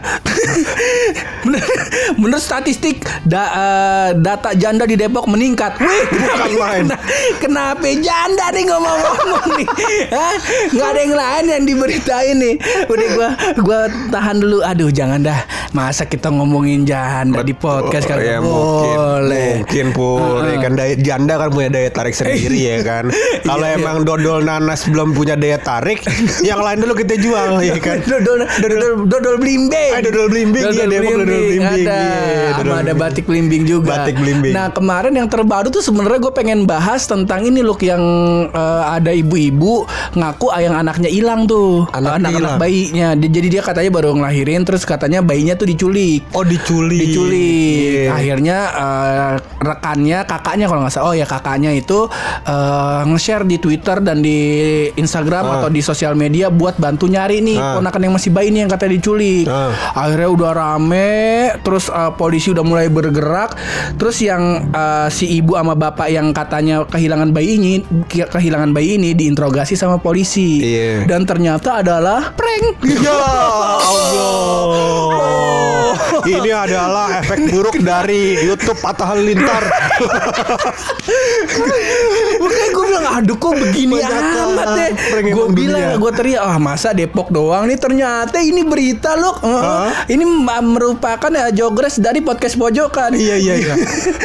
bener, 1.41 1.63
bener 2.15 2.39
statistik 2.39 2.97
da- 3.23 3.51
eh, 3.51 4.10
data 4.15 4.54
janda 4.54 4.84
di 4.84 4.93
Depok 4.93 5.25
meningkat. 5.25 5.77
Wih, 5.77 6.04
Bukan 6.10 6.51
main. 6.58 6.84
Kena- 6.88 7.01
Kenapa 7.41 7.88
janda 7.93 8.45
nih 8.49 8.65
ngomong-ngomong 8.65 9.45
nih? 9.56 9.67
Hah? 10.10 10.34
Nggak 10.69 10.88
ada 10.88 10.99
yang 10.99 11.15
lain 11.15 11.43
yang 11.47 11.63
diberitain 11.63 12.36
nih. 12.36 12.56
Udah 12.88 13.08
gua 13.12 13.30
gua 13.60 13.80
tahan 14.10 14.38
dulu. 14.38 14.58
Aduh, 14.62 14.89
jangan 14.89 15.21
dah. 15.21 15.39
Masa 15.71 16.04
kita 16.04 16.27
ngomongin 16.27 16.84
janda 16.84 17.41
di 17.41 17.54
podcast 17.54 18.04
kan 18.04 18.19
ya, 18.19 18.39
mungkin, 18.39 18.91
boleh. 18.91 19.47
mungkin 19.58 19.86
pur 19.91 20.43
ya 20.43 20.58
kan 20.60 20.73
daya, 20.73 20.93
janda 20.95 21.34
kan 21.38 21.47
punya 21.47 21.69
daya 21.69 21.89
tarik 21.89 22.12
sendiri 22.12 22.60
ya 22.60 22.77
kan. 22.82 23.06
Kalau 23.47 23.63
Iya, 23.63 23.75
iya. 23.75 23.80
emang 23.80 23.97
dodol 24.01 24.41
nanas 24.41 24.84
belum 24.86 25.12
punya 25.12 25.36
daya 25.36 25.56
tarik, 25.58 26.04
yang 26.41 26.60
lain 26.60 26.82
dulu 26.82 26.93
kita 26.93 27.15
jual 27.15 27.62
ya 27.62 27.77
kan. 27.82 27.98
Dodol, 28.12 28.39
dodol, 28.46 28.94
dodol 29.06 29.36
blimbing. 29.38 29.91
Ah, 29.91 30.00
dodol 30.00 30.28
blimbing, 30.28 30.63
iya, 30.63 30.86
Depok 30.86 31.12
dodol 31.12 31.26
blimbing, 31.26 31.62
Ada, 31.62 31.98
iya, 31.98 32.50
dodol 32.54 32.72
ada 32.72 32.82
blimbing. 32.86 32.98
batik 32.98 33.26
blimbing 33.26 33.63
juga. 33.65 33.89
Batik 33.98 34.15
blimbing. 34.15 34.54
Nah 34.54 34.67
kemarin 34.70 35.13
yang 35.13 35.28
terbaru 35.28 35.67
tuh 35.67 35.82
sebenarnya 35.82 36.20
gue 36.20 36.34
pengen 36.34 36.60
bahas 36.63 37.04
tentang 37.04 37.41
ini 37.41 37.60
loh 37.60 37.76
yang 37.76 38.04
eh, 38.48 38.84
ada 38.88 39.12
ibu-ibu 39.12 39.84
ngaku 40.13 40.48
ayang 40.50 40.78
anaknya 40.78 41.10
hilang 41.10 41.44
tuh, 41.44 41.89
Anaknya 41.89 42.30
anak-anak 42.30 42.54
bayinya. 42.58 43.10
Di- 43.13 43.32
Jadi 43.32 43.48
dia 43.50 43.62
katanya 43.62 43.89
baru 43.89 44.13
ngelahirin, 44.13 44.62
terus 44.62 44.84
katanya 44.84 45.20
bayinya 45.20 45.56
tuh 45.56 45.65
diculik. 45.65 46.22
Oh 46.32 46.44
diculik. 46.44 47.02
diculik. 47.02 48.06
Iya. 48.06 48.12
Akhirnya 48.12 48.58
eh, 48.72 49.32
rekannya, 49.60 50.20
kakaknya 50.24 50.65
kalau 50.65 50.82
nggak 50.82 50.94
salah, 50.94 51.08
oh 51.08 51.15
ya 51.15 51.26
kakaknya 51.26 51.72
itu 51.72 52.06
eh, 52.44 53.02
nge-share 53.08 53.44
di 53.44 53.58
Twitter 53.58 53.98
dan 54.00 54.20
di 54.20 54.38
Instagram 54.94 55.44
Ah. 55.44 55.54
atau 55.58 55.70
di 55.70 55.82
sosial 55.82 56.13
media 56.13 56.48
buat 56.48 56.76
bantu 56.76 57.08
nyari 57.08 57.39
nih 57.39 57.58
Ah. 57.58 57.71
Ponakan 57.74 58.02
yang 58.02 58.14
masih 58.14 58.30
bayi 58.30 58.50
nih 58.50 58.60
yang 58.62 58.72
katanya 58.72 58.94
diculik. 58.94 59.46
Ah. 59.46 59.72
Akhirnya 59.96 60.30
udah 60.30 60.52
rame, 60.52 61.12
terus 61.62 61.88
eh, 61.88 62.12
polisi 62.14 62.50
udah 62.50 62.62
mulai 62.62 62.88
bergerak, 62.88 63.56
terus 63.96 64.20
yang 64.20 64.42
eh, 64.68 65.08
si 65.08 65.28
ibu 65.34 65.54
sama 65.54 65.74
bapak 65.74 66.08
yang 66.08 66.32
katanya 66.32 66.84
kehilangan 66.86 67.30
bayi 67.30 67.56
ini, 67.56 67.74
ke- 68.06 68.28
kehilangan 68.28 68.72
bayi 68.72 68.96
ini 68.96 69.12
diinterogasi 69.12 69.74
sama 69.74 69.98
polisi. 69.98 70.60
Iya. 70.60 71.06
Dan 71.06 71.24
ternyata 71.24 71.80
adalah 71.80 72.32
prank. 72.32 72.80
Ya 72.84 73.12
Allah. 73.82 75.00
Ini 76.22 76.52
adalah 76.54 77.18
efek 77.18 77.50
buruk 77.50 77.80
dari 77.80 78.38
YouTube 78.38 78.78
Patah 78.78 79.10
Halilintar. 79.10 79.64
Makanya 82.38 82.70
gue 82.70 82.88
bilang 82.91 83.06
aduh 83.15 83.38
kok 83.39 83.54
begini 83.56 83.97
amat 84.04 84.67
ya 84.75 84.88
Gue 85.32 85.47
bilang 85.56 85.95
gue 85.95 86.12
teriak 86.12 86.43
ah 86.43 86.58
masa 86.60 86.91
Depok 86.91 87.32
doang 87.32 87.63
nih 87.65 87.80
ternyata 87.80 88.43
ini 88.43 88.67
berita 88.67 89.15
loh 89.15 89.39
Eh? 89.41 90.15
Ini 90.17 90.23
merupakan 90.62 91.32
ya 91.32 91.47
jogres 91.56 91.97
dari 91.97 92.19
podcast 92.19 92.60
pojokan 92.60 93.15
Iya, 93.15 93.36
iya, 93.39 93.54
iya. 93.58 93.73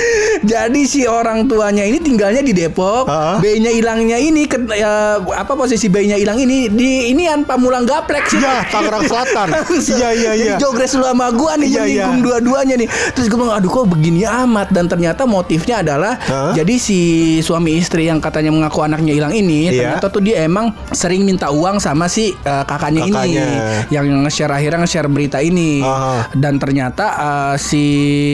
Jadi 0.53 0.83
si 0.85 1.07
orang 1.07 1.47
tuanya 1.47 1.87
ini 1.87 2.03
tinggalnya 2.03 2.43
di 2.43 2.51
Depok 2.53 3.07
Hah? 3.07 3.39
Bayinya 3.39 3.71
hilangnya 3.71 4.19
ini 4.19 4.45
ke, 4.45 4.59
ya, 4.75 5.21
Apa 5.21 5.55
posisi 5.55 5.87
bayinya 5.87 6.19
hilang 6.19 6.37
ini 6.37 6.67
Di 6.69 7.13
inian 7.15 7.47
Pamulang 7.47 7.87
Gaplek 7.87 8.27
sih 8.29 8.41
Ya, 8.43 8.67
Tangerang 8.69 9.07
Selatan. 9.07 9.49
Iya, 9.97 10.09
iya, 10.13 10.33
Jadi 10.35 10.47
iya. 10.53 10.57
jogres 10.59 10.93
lu 10.99 11.07
sama 11.07 11.31
gua 11.33 11.55
nih 11.57 11.69
Iya, 11.71 11.85
iya. 11.87 12.05
dua-duanya 12.19 12.75
nih. 12.77 12.89
Terus 13.15 13.27
gue 13.29 13.39
bilang 13.39 13.55
aduh 13.55 13.71
kok 13.71 13.87
begini 13.89 14.27
amat 14.27 14.73
dan 14.73 14.91
ternyata 14.91 15.25
motifnya 15.25 15.81
adalah 15.85 16.19
jadi 16.53 16.75
si 16.77 16.99
suami 17.41 17.77
istri 17.79 18.09
yang 18.09 18.19
katanya 18.19 18.51
mengaku 18.57 18.81
anaknya 18.83 19.13
hilang 19.13 19.31
ini 19.31 19.69
Iya. 19.69 19.93
ternyata 19.93 20.07
tuh 20.09 20.21
dia 20.21 20.43
emang 20.43 20.73
sering 20.91 21.23
minta 21.23 21.49
uang 21.49 21.77
sama 21.77 22.07
si 22.07 22.33
eh, 22.33 22.65
kakaknya, 22.65 23.05
ini 23.05 23.13
Kakaknya. 23.13 23.47
yang 23.89 24.07
nge-share 24.25 24.51
akhirnya 24.51 24.81
nge-share 24.83 25.09
berita 25.09 25.39
ini. 25.39 25.81
Aha. 25.81 26.33
Dan 26.33 26.57
ternyata 26.57 27.07
eh, 27.07 27.55
si 27.57 27.85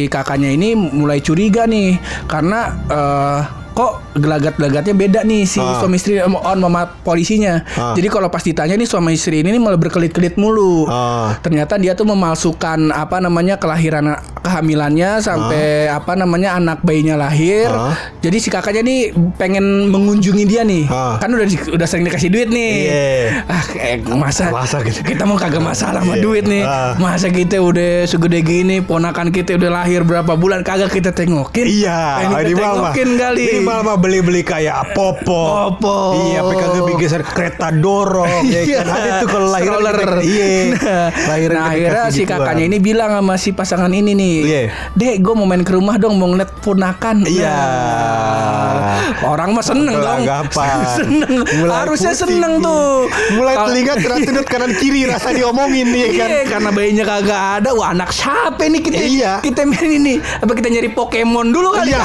kakaknya 0.06 0.48
ini 0.48 0.72
mulai 0.74 1.18
curiga 1.18 1.66
nih 1.66 1.98
karena 2.24 2.60
eh, 2.86 3.40
kok 3.72 3.92
gelagat-gelagatnya 4.14 4.92
beda 4.92 5.20
nih 5.22 5.42
si 5.42 5.58
Ah. 5.58 5.76
suami 5.76 5.96
istri 5.96 6.20
on 6.20 6.32
sama 6.58 6.82
polisinya. 7.00 7.64
Ah. 7.72 7.92
Jadi 7.92 8.06
kalau 8.06 8.28
pas 8.28 8.40
ditanya 8.40 8.72
nih 8.72 8.84
suami 8.84 9.12
istri 9.12 9.40
ini 9.40 9.50
nih 9.50 9.58
malah 9.58 9.76
berkelit-kelit 9.76 10.36
mulu. 10.36 10.84
Ah. 10.86 11.34
Ternyata 11.38 11.76
dia 11.76 11.92
tuh 11.92 12.04
memalsukan 12.04 12.52
apa 12.88 13.18
namanya 13.18 13.56
kelahiran 13.56 14.12
kehamilannya 14.42 15.18
sampai 15.18 15.62
apa 15.88 16.12
namanya 16.12 16.54
anak 16.54 16.82
bayinya 16.82 17.16
lahir. 17.16 17.66
Ah. 17.66 17.96
Jadi 18.20 18.36
si 18.36 18.48
kakaknya 18.48 18.82
nih 18.82 19.00
pengen 19.34 19.64
mengunjungi 19.88 20.44
dia 20.44 20.62
nih. 20.62 20.84
Ah. 20.86 21.16
Kan 21.16 21.32
udah 21.32 21.46
udah 21.70 21.86
sering 21.86 22.04
dikasih 22.04 22.28
duit 22.28 22.48
nih. 22.48 22.72
Iya. 22.84 23.00
Ah, 23.44 23.62
kayak 23.64 23.96
masa 24.12 24.52
Masa 24.52 24.82
gitu. 24.82 25.00
kita 25.02 25.24
mau 25.24 25.34
kagak 25.34 25.60
masalah 25.60 26.00
sama 26.00 26.14
Iya. 26.14 26.22
duit 26.22 26.44
nih. 26.44 26.62
Ah. 26.62 26.92
Masa 26.96 27.28
kita 27.28 27.56
udah 27.58 28.04
segede 28.04 28.40
gini, 28.40 28.80
ponakan 28.80 29.30
kita 29.30 29.56
udah 29.56 29.70
lahir 29.74 30.02
berapa 30.02 30.34
bulan 30.34 30.60
kagak 30.60 30.92
kita 30.92 31.10
tengokin. 31.10 31.64
Iya, 31.64 32.00
Pengen 32.20 32.32
ini 32.34 32.50
kita 32.50 32.60
mah 32.60 32.70
tengokin 32.92 33.10
kali. 33.16 33.42
Ini 33.42 33.58
mah 33.62 33.96
beli-beli 33.96 34.42
kayak 34.42 34.92
popo. 34.92 35.70
Popo. 35.72 35.96
Iya, 36.24 36.40
kagak 36.42 36.82
bikin 36.86 37.08
kereta 37.24 37.68
dorong 37.70 38.42
ya 38.52 38.82
kan. 38.82 38.86
Ada 38.88 39.10
tuh 39.18 39.28
kalau 39.28 39.48
Stroller. 39.52 39.94
kita- 39.94 40.20
Iya. 40.22 40.48
Nah, 40.72 41.08
Lahiran 41.28 41.56
nah 41.56 41.66
akhirnya 41.68 42.02
kasih 42.02 42.12
si 42.12 42.22
gituan. 42.22 42.38
kakaknya 42.38 42.64
ini 42.66 42.78
bilang 42.78 43.10
sama 43.12 43.34
si 43.36 43.50
pasangan 43.50 43.90
ini 43.90 44.12
nih, 44.12 44.36
Iya. 44.42 44.60
Dek, 44.92 45.16
gue 45.18 45.32
mau 45.32 45.44
main 45.44 45.60
ke 45.60 45.72
rumah 45.72 45.96
dong, 45.96 46.14
mau 46.14 46.28
ngeliat 46.28 46.50
ponakan. 46.60 47.24
Iya. 47.24 47.52
Nah, 47.52 48.98
orang 49.24 49.50
mah 49.52 49.64
seneng 49.64 49.94
dong. 49.94 50.20
Gelagapan. 50.22 50.76
seneng. 50.98 51.32
Mulai 51.44 51.74
Harusnya 51.78 52.12
pusing. 52.12 52.28
seneng 52.32 52.52
tuh. 52.58 53.08
Mulai 53.32 53.54
telinga 53.60 53.94
teratundut 53.96 54.46
kanan 54.46 54.72
kiri 54.74 55.06
rasa 55.10 55.30
diomongin 55.30 55.86
nih 55.88 56.06
kan. 56.12 56.28
Iya, 56.28 56.40
karena 56.48 56.70
bayinya 56.70 57.04
kagak 57.06 57.40
ada. 57.58 57.70
Wah, 57.72 57.88
anak 57.90 58.10
siapa 58.10 58.62
nih 58.62 58.80
kita? 58.80 58.96
Iya. 58.98 59.32
Kita 59.40 59.62
main 59.64 59.90
ini. 59.90 60.14
Apa 60.18 60.52
kita 60.52 60.68
nyari 60.68 60.90
Pokemon 60.90 61.46
dulu 61.48 61.68
kali? 61.72 61.90
Iya. 61.90 62.02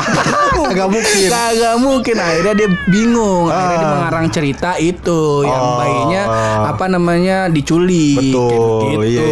Kagak 0.58 0.88
mungkin. 0.88 1.28
Kagak 1.48 1.80
mungkin. 1.80 2.16
Akhirnya 2.20 2.54
dia 2.54 2.70
bingung. 2.86 3.48
Akhirnya 3.48 3.78
dia 3.78 3.88
Ah. 3.88 3.94
mengarang 3.96 4.28
cerita 4.28 4.76
itu 4.76 5.22
yang 5.42 5.64
Oh. 5.64 5.80
bayinya 5.80 6.24
apa 6.68 6.86
namanya 6.88 7.48
diculik. 7.48 8.20
Betul, 8.20 9.00
Gitu. 9.00 9.16
iya. 9.16 9.32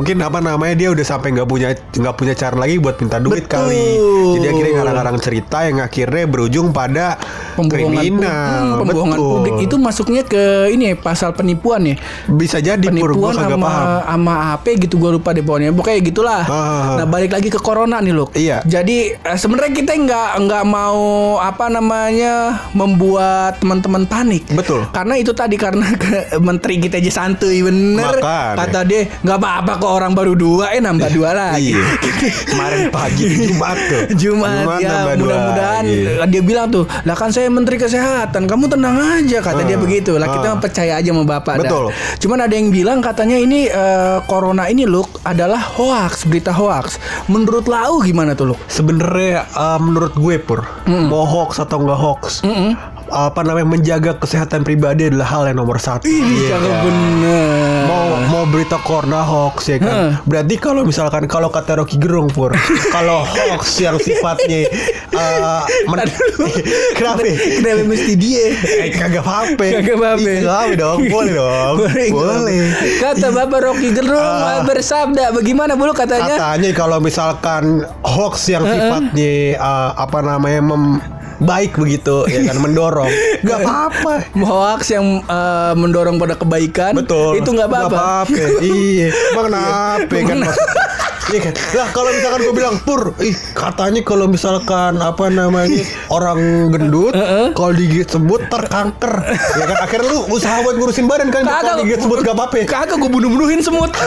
Mungkin, 0.00 0.16
apa 0.18 0.38
namanya 0.40 0.74
dia 0.74 0.88
udah 0.88 1.04
sampai 1.04 1.28
nggak 1.30 1.44
punya 1.44 1.68
nggak 1.76 2.14
punya 2.14 2.32
cara 2.32 2.56
lagi 2.56 2.76
buat 2.76 2.96
minta 2.96 3.18
duit 3.18 3.44
Betul. 3.44 3.52
kali. 3.52 3.84
Jadi 4.32 4.46
akhirnya 4.48 4.72
ngarang-ngarang 4.74 5.18
cerita 5.20 5.58
yang 5.62 5.78
akhirnya 5.78 6.24
berujung 6.24 6.66
pada 6.70 7.20
Pembohongan, 7.52 7.68
kriminal. 7.92 8.64
hmm, 8.64 8.78
pembohongan 8.80 9.12
Betul. 9.12 9.30
publik 9.34 9.56
itu 9.60 9.76
masuknya 9.76 10.22
ke 10.24 10.42
ini 10.70 10.84
ya 10.86 10.94
pasal 10.96 11.30
penipuan 11.30 11.82
ya. 11.84 11.96
bisa 12.30 12.56
jadi 12.58 12.80
penipuan 12.80 13.34
sama 13.34 13.68
sama 14.02 14.34
apa 14.54 14.70
gitu 14.72 14.96
gua 14.96 15.12
lupa 15.12 15.30
deh 15.30 15.42
pokoknya 15.42 15.70
pokoknya 15.70 16.00
gitulah 16.02 16.42
Ah. 16.42 16.96
nah 16.96 17.06
balik 17.06 17.30
lagi 17.30 17.48
ke 17.48 17.58
corona 17.58 17.98
nih 17.98 18.14
loh 18.14 18.32
Iya. 18.32 18.62
jadi 18.62 18.98
eh, 19.18 19.36
sebenarnya 19.36 19.72
kita 19.74 19.92
nggak 19.92 20.30
nggak 20.40 20.64
mau 20.64 21.00
apa 21.36 21.68
namanya 21.68 22.34
membuat 22.72 23.58
teman-teman 23.58 24.04
panik 24.04 24.46
Betul. 24.48 24.86
karena 24.88 25.14
itu 25.14 25.32
tadi 25.32 25.56
karena 25.56 25.84
ke- 25.92 26.38
menteri 26.48 26.78
kita 26.78 26.96
aja 26.96 27.12
santuy 27.12 27.60
bener 27.60 28.16
Makanya. 28.16 28.56
kata 28.56 28.80
dia 28.82 29.02
nggak 29.18 29.36
apa-apa 29.36 29.72
kok 29.76 29.89
orang 29.90 30.12
baru 30.14 30.32
dua 30.32 30.72
eh 30.72 30.80
nambah 30.80 31.10
dua 31.10 31.30
lagi 31.32 31.72
Iya. 31.72 31.82
Kemarin 32.50 32.82
pagi 32.88 33.26
Jumat 33.46 33.76
tuh. 33.86 34.02
Jumat, 34.16 34.78
ya 34.78 34.88
nambah 34.88 35.14
dua 35.16 35.26
mudah-mudahan 35.26 35.84
lagi. 35.84 36.30
dia 36.30 36.42
bilang 36.42 36.66
tuh 36.68 36.84
lah 37.02 37.14
kan 37.14 37.30
saya 37.30 37.48
menteri 37.48 37.76
kesehatan 37.76 38.46
kamu 38.46 38.64
tenang 38.68 38.96
aja 38.96 39.38
kata 39.40 39.60
Ah, 39.60 39.66
dia 39.66 39.76
begitu 39.76 40.16
lah 40.16 40.30
kita 40.30 40.48
ah. 40.54 40.58
percaya 40.58 40.92
aja 40.96 41.10
sama 41.10 41.24
bapak 41.24 41.60
dah. 41.60 41.68
Betul. 41.68 41.84
cuman 42.18 42.38
ada 42.44 42.54
yang 42.54 42.68
bilang 42.70 42.98
katanya 43.00 43.36
ini 43.36 43.66
eh, 43.66 44.18
corona 44.24 44.66
ini 44.66 44.84
loh 44.84 45.04
adalah 45.22 45.60
hoax 45.60 46.24
berita 46.24 46.50
hoax 46.50 46.96
menurut 47.26 47.66
lau 47.66 48.00
gimana 48.00 48.32
tuh 48.32 48.54
loh 48.54 48.58
Sebenarnya 48.66 49.44
uh, 49.52 49.76
menurut 49.76 50.14
gue 50.14 50.36
pur 50.38 50.64
mau 50.86 51.24
hoax 51.24 51.58
atau 51.58 51.80
nggak 51.80 51.98
hoax, 51.98 52.22
apa 53.12 53.40
namanya 53.40 53.68
menjaga 53.68 54.14
kesehatan 54.14 54.62
pribadi 54.62 55.06
adalah 55.06 55.26
hal 55.28 55.42
yang 55.44 55.58
nomor 55.58 55.76
satu. 55.76 56.02
ini 56.02 56.22
Iya 56.40 56.56
cakep 56.56 56.70
kan? 56.70 56.82
bener 56.82 57.82
mau 57.82 58.04
mau 58.22 58.44
berita 58.46 58.78
corona 58.78 59.20
hoax 59.20 59.56
ya 59.66 59.78
kan. 59.78 60.22
Berarti 60.22 60.54
kalau 60.56 60.82
misalkan 60.82 61.26
kalau 61.26 61.48
kata 61.48 61.76
Rocky 61.76 61.96
Gerung 61.96 62.28
pur, 62.28 62.54
kalau 62.94 63.22
hoax 63.22 63.78
yang 63.78 63.96
sifatnya 63.96 64.70
uh, 65.10 65.62
men- 65.86 66.06
kenapa? 66.96 67.20
kenapa 67.26 67.82
mesti 67.84 68.12
dia 68.14 68.54
Eh, 68.78 68.90
kagak 68.90 69.20
apa-apa. 69.20 69.64
Kagak 69.72 69.96
apa-apa. 69.96 70.30
Kagak 70.40 70.76
dong, 70.76 70.98
boleh 71.06 71.32
dong. 71.40 71.74
boleh. 72.10 72.62
Kata 72.96 73.26
Bapak 73.30 73.60
Rocky 73.64 73.90
Gerung 73.90 74.18
Ah. 74.20 74.62
bersabda 74.62 75.32
bagaimana 75.32 75.74
bulu 75.74 75.90
katanya? 75.90 76.36
Katanya 76.36 76.70
kalau 76.72 76.98
misalkan 76.98 77.64
hoax 78.02 78.46
yang 78.48 78.62
sifatnya 78.62 79.32
uh, 79.56 79.90
apa 79.96 80.18
namanya 80.20 80.62
mem- 80.64 81.02
baik 81.40 81.76
begitu 81.76 82.28
ya 82.28 82.46
kan 82.52 82.56
mendorong. 82.64 83.10
Nggak 83.42 83.58
apa-apa. 83.64 84.12
Hoax 84.36 84.92
yang 84.92 85.24
eh, 85.24 85.72
mendorong 85.74 86.20
pada 86.20 86.36
kebaikan 86.36 86.92
betul. 86.94 87.36
itu 87.36 87.48
nggak 87.48 87.68
apa-apa. 87.68 88.28
iya. 88.62 89.08
Emang 89.32 89.46
kenapa 89.48 90.16
kan 90.24 90.38
Iya 91.30 91.40
kan? 91.46 91.54
Lah 91.78 91.88
kalau 91.94 92.10
misalkan 92.10 92.40
gue 92.42 92.54
bilang 92.58 92.76
Pur 92.82 93.14
Ih 93.22 93.36
katanya 93.54 94.02
kalau 94.02 94.26
misalkan 94.26 94.98
Apa 94.98 95.30
namanya 95.30 95.86
Orang 96.10 96.74
gendut 96.74 97.14
Kalau 97.54 97.70
digigit 97.70 98.10
semut 98.10 98.42
Terkanker 98.50 99.14
Ya 99.54 99.64
kan? 99.70 99.78
Akhirnya 99.78 100.10
lu 100.10 100.26
usaha 100.34 100.58
buat 100.66 100.74
ngurusin 100.74 101.06
badan 101.06 101.30
kan 101.30 101.46
Kagak. 101.46 101.62
Kalau 101.62 101.78
digigit 101.86 102.02
semut 102.02 102.18
gak 102.26 102.34
apa-apa 102.34 102.66
Kagak 102.66 102.98
gue 102.98 103.10
bunuh-bunuhin 103.10 103.62
semut. 103.62 103.94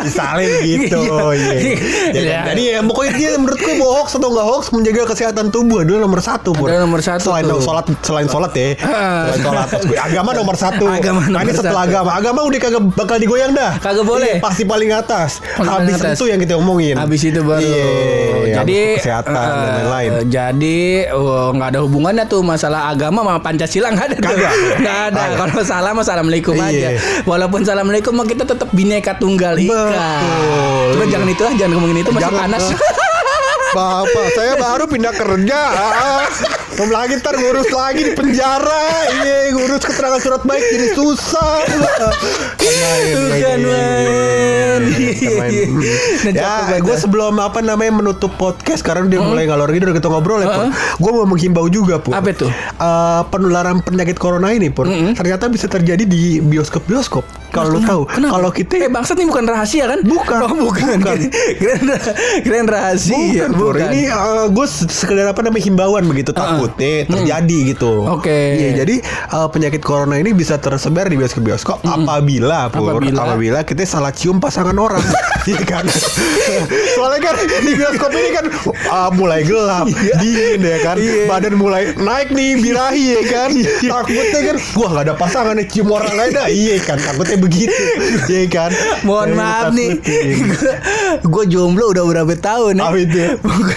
Disalin 0.00 0.50
gitu 0.62 1.02
Iya. 1.34 1.52
iya. 1.54 1.54
Ya 1.54 1.54
kan? 1.54 2.14
Iya. 2.14 2.38
Jadi 2.46 2.62
ya 2.66 2.78
pokoknya 2.82 3.12
dia 3.14 3.28
menurut 3.34 3.56
gue 3.56 3.74
mau 3.76 3.90
hoax 3.94 4.08
atau 4.14 4.28
nggak 4.28 4.46
hoax 4.46 4.64
menjaga 4.70 5.02
kesehatan 5.06 5.46
tubuh 5.48 5.82
adalah 5.82 6.00
nomor 6.02 6.20
satu 6.20 6.50
Pur. 6.50 6.68
Adalah 6.68 6.82
nomor 6.82 7.00
satu 7.00 7.28
Selain 7.30 7.44
tuh. 7.44 7.60
sholat 7.60 7.84
selain 8.00 8.26
sholat 8.26 8.52
ya. 8.52 8.68
Ah. 8.80 9.28
Selain 9.28 9.40
sholat 9.42 9.68
agama 10.00 10.30
nomor 10.32 10.56
satu. 10.56 10.84
Agama 10.86 11.20
nah, 11.24 11.40
ini 11.40 11.50
nomor 11.50 11.56
setelah 11.56 11.82
satu. 11.82 11.90
agama. 11.90 12.10
Agama 12.14 12.40
udah 12.42 12.58
kagak 12.60 12.82
bakal 12.94 13.16
digoyang 13.16 13.52
dah. 13.52 13.72
Kagak 13.78 14.04
boleh. 14.04 14.38
Iya, 14.38 14.42
pasti 14.42 14.62
paling 14.64 14.90
atas. 14.90 15.30
Paling 15.54 15.70
Habis 15.70 15.94
atas. 15.98 16.14
itu 16.14 16.24
yang 16.26 16.38
kita 16.38 16.54
omongin. 16.54 16.94
Habis 16.96 17.20
itu 17.24 17.40
baru. 17.40 17.72
Jadi 18.54 18.78
kesehatan 18.98 19.32
dan 19.32 19.44
eh, 19.44 19.70
lain-lain. 19.74 20.10
eh, 20.12 20.24
Jadi 20.28 20.78
oh, 21.10 21.50
nggak 21.52 21.68
ada 21.70 21.80
hubungannya 21.82 22.24
tuh 22.24 22.40
masalah 22.40 22.88
agama 22.88 23.22
sama 23.22 23.40
Pancasila 23.40 23.88
nggak 23.90 24.06
ada. 24.06 24.16
Kagak. 24.20 24.52
Nggak 24.78 24.98
ada. 25.10 25.22
Kalau 25.36 25.60
salah 25.62 25.92
assalamualaikum 25.94 26.54
aja. 26.56 26.88
Walaupun 27.24 27.62
assalamualaikum 27.62 28.12
kita 28.24 28.44
tetap 28.44 28.68
bineka 28.74 29.14
tunggal 29.14 29.54
ika. 29.54 29.70
Betul. 29.70 30.90
Coba 30.92 31.04
jangan 31.06 31.28
itu 31.30 31.42
lah, 31.42 31.52
jangan 31.54 31.72
ngomongin 31.72 31.98
itu 32.02 32.10
masih 32.10 32.24
Jangan, 32.26 32.40
panas. 32.44 32.64
Bapak, 33.74 34.26
saya 34.30 34.54
baru 34.54 34.86
pindah 34.86 35.10
kerja. 35.10 35.60
Ah, 35.66 36.22
Belum 36.74 36.90
lagi 36.90 37.18
ntar 37.18 37.34
ngurus 37.34 37.70
lagi 37.70 38.02
di 38.02 38.12
penjara. 38.12 38.86
Iya, 39.16 39.50
ngurus 39.50 39.82
keterangan 39.82 40.18
surat 40.18 40.42
baik 40.42 40.62
jadi 40.64 40.88
susah. 40.90 41.62
Kan 42.54 43.02
Bukan 43.14 43.58
main. 43.62 44.80
Nah, 44.84 45.50
Ya, 46.24 46.30
cakep 46.30 46.62
banget. 46.64 46.80
gue 46.82 46.96
sebelum 46.98 47.34
apa 47.38 47.58
namanya 47.60 47.92
menutup 47.94 48.34
podcast 48.34 48.82
karena 48.82 49.06
dia 49.06 49.18
mulai 49.18 49.46
ngalor 49.46 49.70
gitu 49.70 49.86
udah 49.86 49.96
kita 49.96 50.08
ngobrol 50.08 50.38
ya, 50.38 50.48
Pur. 50.48 50.64
Gue 50.98 51.10
mau 51.12 51.26
menghimbau 51.28 51.66
juga, 51.66 51.98
Pur. 51.98 52.14
Apa 52.14 52.30
tuh? 52.30 52.50
Eh, 52.50 53.22
penularan 53.28 53.78
penyakit 53.78 54.14
corona 54.16 54.50
ini, 54.50 54.70
Pur. 54.70 54.86
Ternyata 54.86 55.46
bisa 55.46 55.66
terjadi 55.66 56.02
di 56.02 56.38
bioskop-bioskop. 56.38 57.22
Kalau 57.54 57.68
lu 57.70 57.80
tahu, 57.80 58.02
kalau 58.10 58.50
kita 58.50 58.74
eh 58.82 58.90
bangsat 58.90 59.16
ini 59.22 59.30
bukan 59.30 59.46
rahasia 59.46 59.84
kan? 59.86 60.00
Bukan. 60.02 60.38
Oh, 60.42 60.54
bukan. 60.68 60.98
Bukan. 60.98 61.18
Keren, 61.62 61.82
keren 62.42 62.66
rahasia. 62.66 63.46
Bukan, 63.46 63.50
Pur. 63.54 63.74
Ini 63.78 64.10
gue 64.50 64.66
sekedar 64.90 65.30
apa 65.30 65.40
namanya 65.46 65.62
himbauan 65.64 66.02
begitu 66.04 66.34
takutnya 66.34 67.06
terjadi 67.06 67.58
gitu. 67.74 68.10
Oke. 68.10 68.58
Iya, 68.58 68.84
jadi 68.84 68.98
uh, 69.30 69.48
penyakit 69.48 69.80
corona 69.80 70.18
ini 70.18 70.34
bisa 70.34 70.58
tersebar 70.58 71.06
di 71.06 71.16
bioskop-bioskop 71.16 71.86
apabila, 71.86 72.68
Pur, 72.74 72.98
Apabila? 72.98 73.22
apabila 73.22 73.58
kita 73.62 73.86
salah 73.86 74.10
cium 74.10 74.42
pasangan 74.42 74.74
orang. 74.74 75.02
Iya 75.44 75.60
kan? 75.60 75.84
Soalnya 76.96 77.20
kan 77.20 77.34
di 77.36 77.76
bioskop 77.76 78.08
ini 78.16 78.32
kan 78.32 78.48
uh, 78.88 79.12
mulai 79.12 79.44
gelap, 79.44 79.84
dingin 80.16 80.64
ya 80.64 80.78
kan. 80.80 80.96
Iya. 80.96 81.28
Badan 81.28 81.60
mulai 81.60 81.92
naik 82.00 82.32
nih 82.32 82.64
birahi 82.64 83.04
ya 83.12 83.22
kan. 83.28 83.50
Takutnya 83.84 84.40
kan 84.40 84.56
gua 84.72 84.86
nggak 84.88 85.04
ada 85.04 85.14
pasangan 85.20 85.52
nih 85.60 85.68
cium 85.68 85.92
orang 85.92 86.16
lain 86.16 86.32
dah. 86.32 86.48
Iya 86.48 86.80
kan, 86.80 86.96
takutnya 86.96 87.36
begitu. 87.44 87.76
Iya 88.24 88.48
kan? 88.48 88.70
Mohon 89.04 89.30
maaf 89.36 89.68
nih, 89.76 90.00
gue 91.34 91.44
jomblo 91.46 91.92
udah 91.92 92.04
berapa 92.04 92.32
tahun 92.34 92.80
ya? 92.80 92.84
Apa 92.88 92.98
itu? 92.98 93.20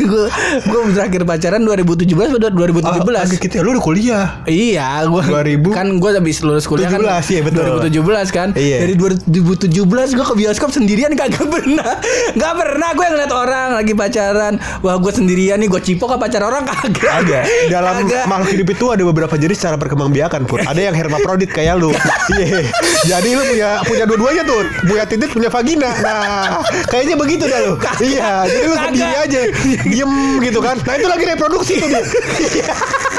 gue 0.07 0.25
gue 0.63 0.81
terakhir 0.95 1.21
pacaran 1.27 1.61
2017 1.61 2.07
atau 2.37 2.49
2017? 2.49 2.87
Ah, 2.87 3.03
kagak 3.03 3.39
kita 3.41 3.59
lu 3.59 3.75
udah 3.75 3.83
kuliah. 3.83 4.25
Iya, 4.47 5.03
gua 5.05 5.21
2000? 5.43 5.67
kan 5.73 5.87
gue 5.99 6.09
habis 6.15 6.39
lulus 6.41 6.65
kuliah 6.65 6.87
kan 6.87 7.01
17, 7.03 7.33
iya, 7.35 7.41
betul. 7.43 7.63
2017 7.91 8.31
kan. 8.31 8.47
Iya. 8.55 8.77
Dari 8.87 8.93
2017 8.95 10.15
gue 10.15 10.25
ke 10.25 10.35
bioskop 10.37 10.69
sendirian 10.71 11.11
kagak 11.13 11.43
pernah. 11.43 11.99
Gak 12.33 12.53
pernah 12.55 12.89
gue 12.95 13.05
ngeliat 13.05 13.33
orang 13.33 13.67
lagi 13.75 13.93
pacaran. 13.93 14.53
Wah, 14.81 14.95
gue 14.97 15.11
sendirian 15.11 15.59
nih 15.59 15.67
gue 15.67 15.81
cipok 15.81 16.15
ke 16.15 16.17
pacar 16.17 16.41
orang 16.41 16.63
kagak. 16.71 17.11
Ada 17.25 17.39
dalam 17.67 17.93
Kagak. 17.97 18.23
makhluk 18.29 18.49
hidup 18.53 18.67
itu 18.71 18.85
ada 18.93 19.03
beberapa 19.03 19.35
jenis 19.35 19.57
cara 19.59 19.75
perkembangbiakan 19.75 20.45
pun. 20.45 20.61
Ada 20.63 20.91
yang 20.91 20.95
hermaprodit 20.95 21.51
kayak 21.51 21.75
lu. 21.77 21.91
Iya. 22.31 22.63
Jadi 23.07 23.29
lu 23.33 23.43
punya 23.57 23.81
punya 23.81 24.03
dua-duanya 24.05 24.43
tuh. 24.45 24.61
Punya 24.85 25.03
titik, 25.09 25.29
punya 25.33 25.49
vagina. 25.49 25.89
Nah, 26.05 26.61
kayaknya 26.85 27.15
begitu 27.17 27.49
dah 27.49 27.59
lu. 27.65 27.73
Iya, 27.97 28.45
jadi 28.45 28.65
lu 28.69 28.75
sendiri 28.77 29.15
aja. 29.17 29.39
Diem 29.81 30.13
gitu 30.45 30.59
kan. 30.61 30.77
Nah, 30.85 30.93
itu 30.93 31.07
lagi 31.09 31.25
reproduksi 31.25 31.73
tuh 31.81 31.89
dia. 31.89 32.01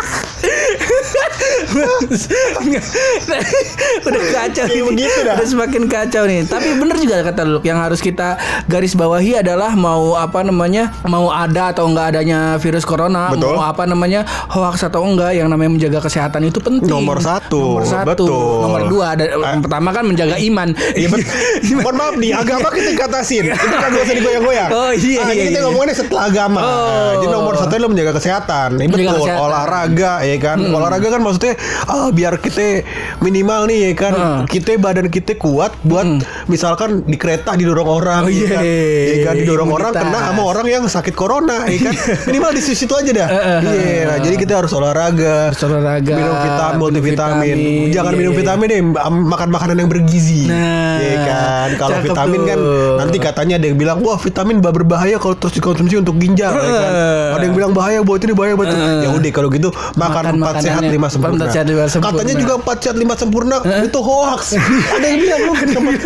udah 4.08 4.22
kacau 4.30 4.64
ini. 4.66 4.82
begitu 4.84 5.18
dah. 5.24 5.34
udah 5.36 5.46
semakin 5.46 5.82
kacau 5.86 6.22
nih 6.24 6.40
tapi 6.44 6.68
bener 6.76 6.96
juga 6.98 7.22
kata 7.22 7.42
lu 7.44 7.58
yang 7.62 7.78
harus 7.78 8.00
kita 8.00 8.38
garis 8.66 8.94
bawahi 8.94 9.40
adalah 9.40 9.72
mau 9.74 10.14
apa 10.14 10.42
namanya 10.42 10.92
mau 11.04 11.28
ada 11.28 11.72
atau 11.72 11.88
enggak 11.88 12.14
adanya 12.14 12.56
virus 12.58 12.84
corona 12.84 13.30
Betul. 13.32 13.54
mau 13.54 13.64
apa 13.64 13.84
namanya 13.84 14.24
hoax 14.48 14.84
atau 14.84 15.04
enggak 15.04 15.34
yang 15.34 15.48
namanya 15.48 15.70
menjaga 15.70 16.00
kesehatan 16.02 16.46
itu 16.46 16.58
penting 16.58 16.88
Nomor 16.88 17.20
satu, 17.20 17.78
nomor 17.78 17.84
satu 17.84 18.06
betul. 18.24 18.62
nomor 18.64 18.80
dua 18.88 19.06
ada 19.14 19.24
yang 19.28 19.60
pertama 19.60 19.88
kan 19.90 20.04
menjaga 20.06 20.36
iman 20.40 20.68
Iya 20.94 21.08
Mohon 21.78 21.94
maaf 21.94 22.14
nih, 22.16 22.32
agama 22.34 22.68
kita 22.70 22.90
katasin. 22.96 23.44
Itu 23.54 23.66
kan 23.70 23.88
gak 23.90 24.02
usah 24.02 24.16
digoyang-goyang. 24.16 24.70
Oh, 24.70 24.90
iya, 24.90 25.20
Ah, 25.20 25.30
iya, 25.30 25.44
kita 25.46 25.58
iya. 25.58 25.64
ngomonginnya 25.64 25.96
setelah 25.96 26.22
agama. 26.26 26.60
Oh, 26.60 26.76
Nah, 26.88 27.12
jadi 27.14 27.26
nomor 27.30 27.54
satu 27.54 27.72
lo 27.76 27.88
menjaga 27.88 28.12
kesehatan. 28.16 28.68
Ini 28.76 28.90
betul. 28.90 29.06
kesehatan. 29.14 29.38
Olahraga 29.40 30.12
ya 30.22 30.36
kan. 30.38 30.58
Olahraga 30.58 30.97
kan 31.06 31.20
maksudnya 31.22 31.54
ah, 31.86 32.10
biar 32.10 32.34
kita 32.42 32.82
minimal 33.22 33.70
nih 33.70 33.78
ya 33.78 33.92
kan. 33.94 34.12
Heeh. 34.14 34.38
Kita 34.50 34.74
badan 34.76 35.06
kita 35.06 35.38
kuat 35.38 35.72
buat 35.86 36.06
misalkan 36.50 37.06
di 37.06 37.14
kereta 37.14 37.54
didorong 37.54 37.86
orang. 37.86 38.22
Oh, 38.26 38.32
ya 38.32 38.46
kan. 38.50 38.62
iya. 38.64 39.14
Ya 39.14 39.16
kan 39.30 39.34
didorong 39.38 39.70
orang 39.70 39.92
Imunitas. 39.94 40.10
kena 40.10 40.28
sama 40.32 40.42
orang 40.44 40.66
yang 40.66 40.82
sakit 40.88 41.14
corona 41.14 41.64
ya 41.70 41.78
kan. 41.88 41.94
minimal 42.28 42.50
di 42.50 42.62
situ 42.62 42.92
aja 42.94 43.10
dah. 43.14 43.28
Heeh. 43.28 43.58
Iya, 43.68 44.00
nah, 44.08 44.18
jadi 44.18 44.36
kita 44.36 44.52
harus 44.64 44.72
olahraga. 44.74 45.52
Harus 45.52 45.62
olahraga, 45.62 46.14
Minum 46.14 46.36
vitamin, 46.36 46.78
multivitamin. 46.78 47.56
vitamin, 47.58 47.92
Jangan 47.94 48.12
iya. 48.12 48.18
minum 48.18 48.32
vitamin 48.34 48.66
deh, 48.66 48.80
makan 49.06 49.48
makanan 49.52 49.76
yang 49.78 49.90
bergizi. 49.90 50.48
Nah, 50.48 50.98
Iya 50.98 51.16
kan. 51.24 51.68
Kalau 51.78 51.96
vitamin 52.02 52.40
kan 52.44 52.58
tuh. 52.58 52.96
nanti 52.98 53.16
katanya 53.18 53.54
ada 53.60 53.66
yang 53.70 53.78
bilang 53.78 53.98
wah 54.02 54.18
vitamin 54.18 54.58
bah 54.58 54.72
berbahaya 54.74 55.16
kalau 55.20 55.36
terus 55.36 55.54
dikonsumsi 55.54 56.00
untuk 56.00 56.18
ginjal 56.18 56.52
ya 56.52 56.70
kan. 56.72 56.90
Eh. 56.92 57.28
Ada 57.38 57.42
yang 57.44 57.56
bilang 57.56 57.72
bahaya 57.72 58.00
buat 58.02 58.20
ini 58.22 58.32
bahaya 58.34 58.54
buat. 58.58 58.68
Eh. 58.68 59.04
Ya 59.04 59.08
udah 59.10 59.30
kalau 59.30 59.48
gitu 59.52 59.68
makan 59.94 60.24
Makan 60.24 60.34
empat 60.40 60.54
sehat 60.60 60.82
yang- 60.88 60.96
lima 60.96 61.08
sempurna. 61.08 61.34
empat 61.36 61.48
sehat, 61.50 61.66
lima 61.66 61.84
sempurna. 61.86 62.12
Katanya 62.14 62.34
juga 62.36 62.52
empat 62.56 62.76
sehat 62.78 62.96
lima 62.96 63.14
sempurna 63.14 63.56
itu 63.80 63.98
hoax. 64.00 64.40
ada 64.94 65.06
yang 65.06 65.18
bilang 65.20 65.40
loh. 65.44 65.56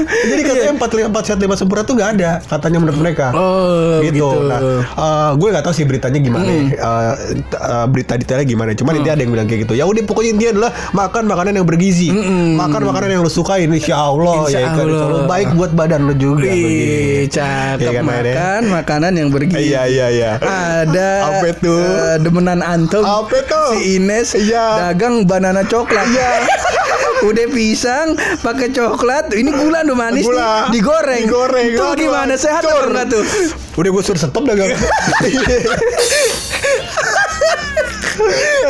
Jadi 0.02 0.42
katanya 0.42 0.72
empat 0.72 0.90
empat 0.92 1.22
sehat 1.24 1.38
lima 1.38 1.54
sempurna 1.54 1.82
tuh 1.82 1.94
nggak 1.94 2.10
ada 2.12 2.30
katanya 2.42 2.78
menurut 2.78 2.98
mereka. 2.98 3.26
Oh, 3.32 3.98
gitu. 4.00 4.12
gitu. 4.12 4.28
Nah, 4.44 4.60
eh, 4.82 5.30
gue 5.34 5.48
nggak 5.48 5.62
tahu 5.62 5.74
sih 5.74 5.84
beritanya 5.84 6.18
gimana. 6.18 6.44
ya. 6.44 6.62
Eh, 6.72 7.12
t- 7.40 7.56
eh, 7.56 7.86
berita 7.86 8.12
detailnya 8.14 8.44
gimana. 8.44 8.70
Cuman 8.72 8.92
intinya 8.94 9.14
ada 9.14 9.22
yang 9.22 9.32
bilang 9.32 9.46
kayak 9.46 9.60
gitu. 9.62 9.74
Ya 9.74 9.84
udah 9.84 10.02
pokoknya 10.02 10.30
intinya 10.32 10.52
adalah 10.52 10.70
makan 10.92 11.22
makanan 11.24 11.52
yang 11.54 11.66
bergizi. 11.66 12.08
Makan 12.54 12.82
makanan 12.82 13.08
yang 13.10 13.22
lu 13.22 13.30
sukain 13.30 13.68
insya 13.68 13.96
Allah 13.98 14.44
Insya 14.44 14.58
ya 14.58 14.68
kan. 14.68 14.82
Insya 14.82 14.84
Allah 14.84 15.10
Allah. 15.14 15.26
baik 15.26 15.48
buat 15.54 15.72
badan 15.72 16.00
lu 16.04 16.14
juga. 16.14 16.44
Wih, 16.44 17.28
cakep 17.28 17.78
Iya 17.82 17.90
kan, 17.94 18.04
makan 18.04 18.62
makanan 18.72 19.12
yang 19.14 19.28
bergizi. 19.28 19.62
Iya 19.64 19.82
iya 19.86 20.06
iya. 20.08 20.30
Ada 20.38 21.10
Apa 21.30 21.46
itu? 21.50 21.72
eh, 21.72 22.16
demenan 22.18 22.60
antum. 22.60 23.02
Apa 23.02 23.34
itu? 23.38 23.62
Si 23.70 23.96
Ines 23.96 24.28
Iya. 24.34 24.64
Dagang 24.78 25.14
banana 25.26 25.62
coklat. 25.66 26.06
Iya. 26.08 26.32
Udah 27.28 27.46
pisang 27.54 28.18
pakai 28.42 28.74
coklat, 28.74 29.30
ini 29.38 29.54
gula 29.54 29.86
tuh 29.86 29.94
manis 29.94 30.26
Gula. 30.26 30.66
nih, 30.66 30.74
digoreng. 30.74 31.22
Digoreng. 31.22 31.70
Itu 31.78 31.86
gimana 31.94 32.34
sehat 32.34 32.66
apa 32.66 32.90
enggak 32.90 33.14
tuh? 33.14 33.22
Udah 33.78 33.90
gue 33.94 34.02
suruh 34.02 34.18
stop 34.18 34.42
dagang. 34.42 34.74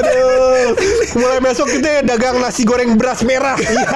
Aduh, 0.03 0.73
mulai 1.19 1.39
besok 1.43 1.69
kita 1.69 2.03
dagang 2.07 2.41
nasi 2.41 2.65
goreng 2.65 2.97
beras 2.97 3.21
merah. 3.25 3.57
Iya. 3.59 3.89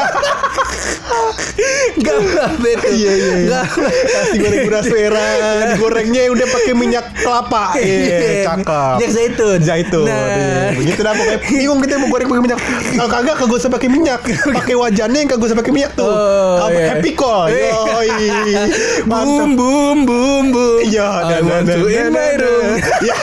Gak 1.96 2.16
apa 2.36 2.66
itu. 2.66 2.88
Iya 2.92 3.12
iya. 3.12 3.32
iya. 3.40 3.60
Gak 3.64 3.64
Nasi 4.06 4.36
goreng 4.42 4.62
beras 4.68 4.86
merah, 4.90 5.30
digorengnya 5.72 6.22
udah 6.32 6.46
pakai 6.50 6.72
minyak 6.76 7.06
kelapa. 7.16 7.64
Iya, 7.80 8.44
cakep. 8.44 8.94
Minyak 9.00 9.12
zaitun. 9.12 9.58
Zaitun. 9.62 10.06
Nah. 10.06 10.16
Iya, 10.16 10.76
Begitu 10.76 11.00
dah 11.00 11.12
pokoknya. 11.16 11.38
Bingung 11.46 11.80
kita 11.80 11.94
mau 12.00 12.08
goreng 12.12 12.28
pakai 12.28 12.42
minyak. 12.42 12.58
Kalau 12.96 13.10
kagak 13.10 13.36
kagak 13.40 13.56
usah 13.56 13.70
pakai 13.72 13.88
minyak. 13.88 14.20
Pakai 14.52 14.74
wajannya 14.76 15.18
yang 15.24 15.30
kagak 15.30 15.46
usah 15.48 15.58
pakai 15.58 15.72
minyak 15.72 15.92
tuh. 15.96 16.06
Oh, 16.08 16.68
iya. 16.68 16.96
happy 16.96 17.12
call. 17.16 17.48
Iya. 17.48 17.70
Yoi. 17.72 18.10
Bum 19.10 19.54
bum 19.56 19.98
bum 20.04 20.44
bum. 20.52 20.80
Iya, 20.84 21.08
I 21.24 21.40
want 21.42 21.68
to 21.70 21.86
in 21.88 22.12
my 22.12 22.32
room. 22.36 22.80
Ya, 23.00 23.16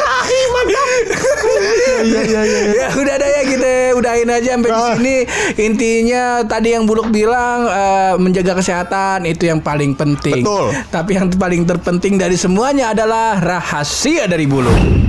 mantap. 0.54 1.93
Iya, 2.14 2.22
iya, 2.24 2.42
iya. 2.44 2.60
ya 2.76 2.88
udah 2.94 3.14
ada 3.16 3.28
ya 3.28 3.42
kita 3.46 3.72
udahin 3.96 4.30
aja 4.30 4.50
sampai 4.54 4.70
di 4.70 4.76
Ah. 4.76 4.88
sini 4.94 5.16
intinya 5.58 6.24
tadi 6.44 6.70
yang 6.72 6.84
Buluk 6.84 7.10
bilang 7.10 7.66
eh, 7.66 8.14
menjaga 8.18 8.58
kesehatan 8.58 9.24
itu 9.24 9.46
yang 9.46 9.60
paling 9.60 9.94
penting 9.94 10.42
Betul. 10.42 10.74
tapi 10.90 11.16
yang 11.16 11.28
paling 11.30 11.64
terpenting 11.64 12.16
dari 12.16 12.36
semuanya 12.36 12.92
adalah 12.92 13.38
rahasia 13.38 14.26
dari 14.26 14.46
Buluk 14.46 15.03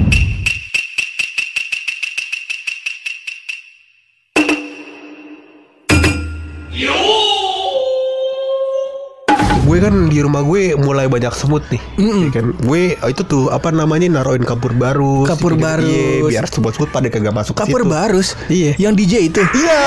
gue 9.74 9.82
kan 9.82 10.06
di 10.06 10.22
rumah 10.22 10.38
gue 10.40 10.78
mulai 10.78 11.06
banyak 11.06 11.34
semut 11.34 11.66
nih 11.66 11.82
Ya 11.98 12.30
kan 12.32 12.54
gue 12.54 12.82
itu 12.94 13.22
tuh 13.24 13.50
apa 13.50 13.68
namanya 13.70 14.06
naruhin 14.08 14.42
kapur 14.42 14.70
baru 14.72 15.26
Kapur 15.26 15.58
barus. 15.58 16.22
biar 16.24 16.46
semut-semut 16.46 16.88
pada 16.88 17.08
kagak 17.08 17.34
masuk 17.34 17.54
kapur 17.56 17.82
barus 17.82 18.38
Iya. 18.46 18.78
yang 18.78 18.94
DJ 18.94 19.26
itu 19.26 19.42
iya 19.52 19.82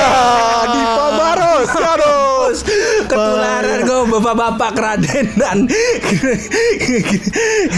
di 0.66 0.80
Pabarus 0.84 1.70
aduh 1.72 2.52
ketularan 3.04 3.80
gue 3.82 4.00
bapak-bapak 4.10 4.70
keraden 4.72 5.26
dan 5.34 5.58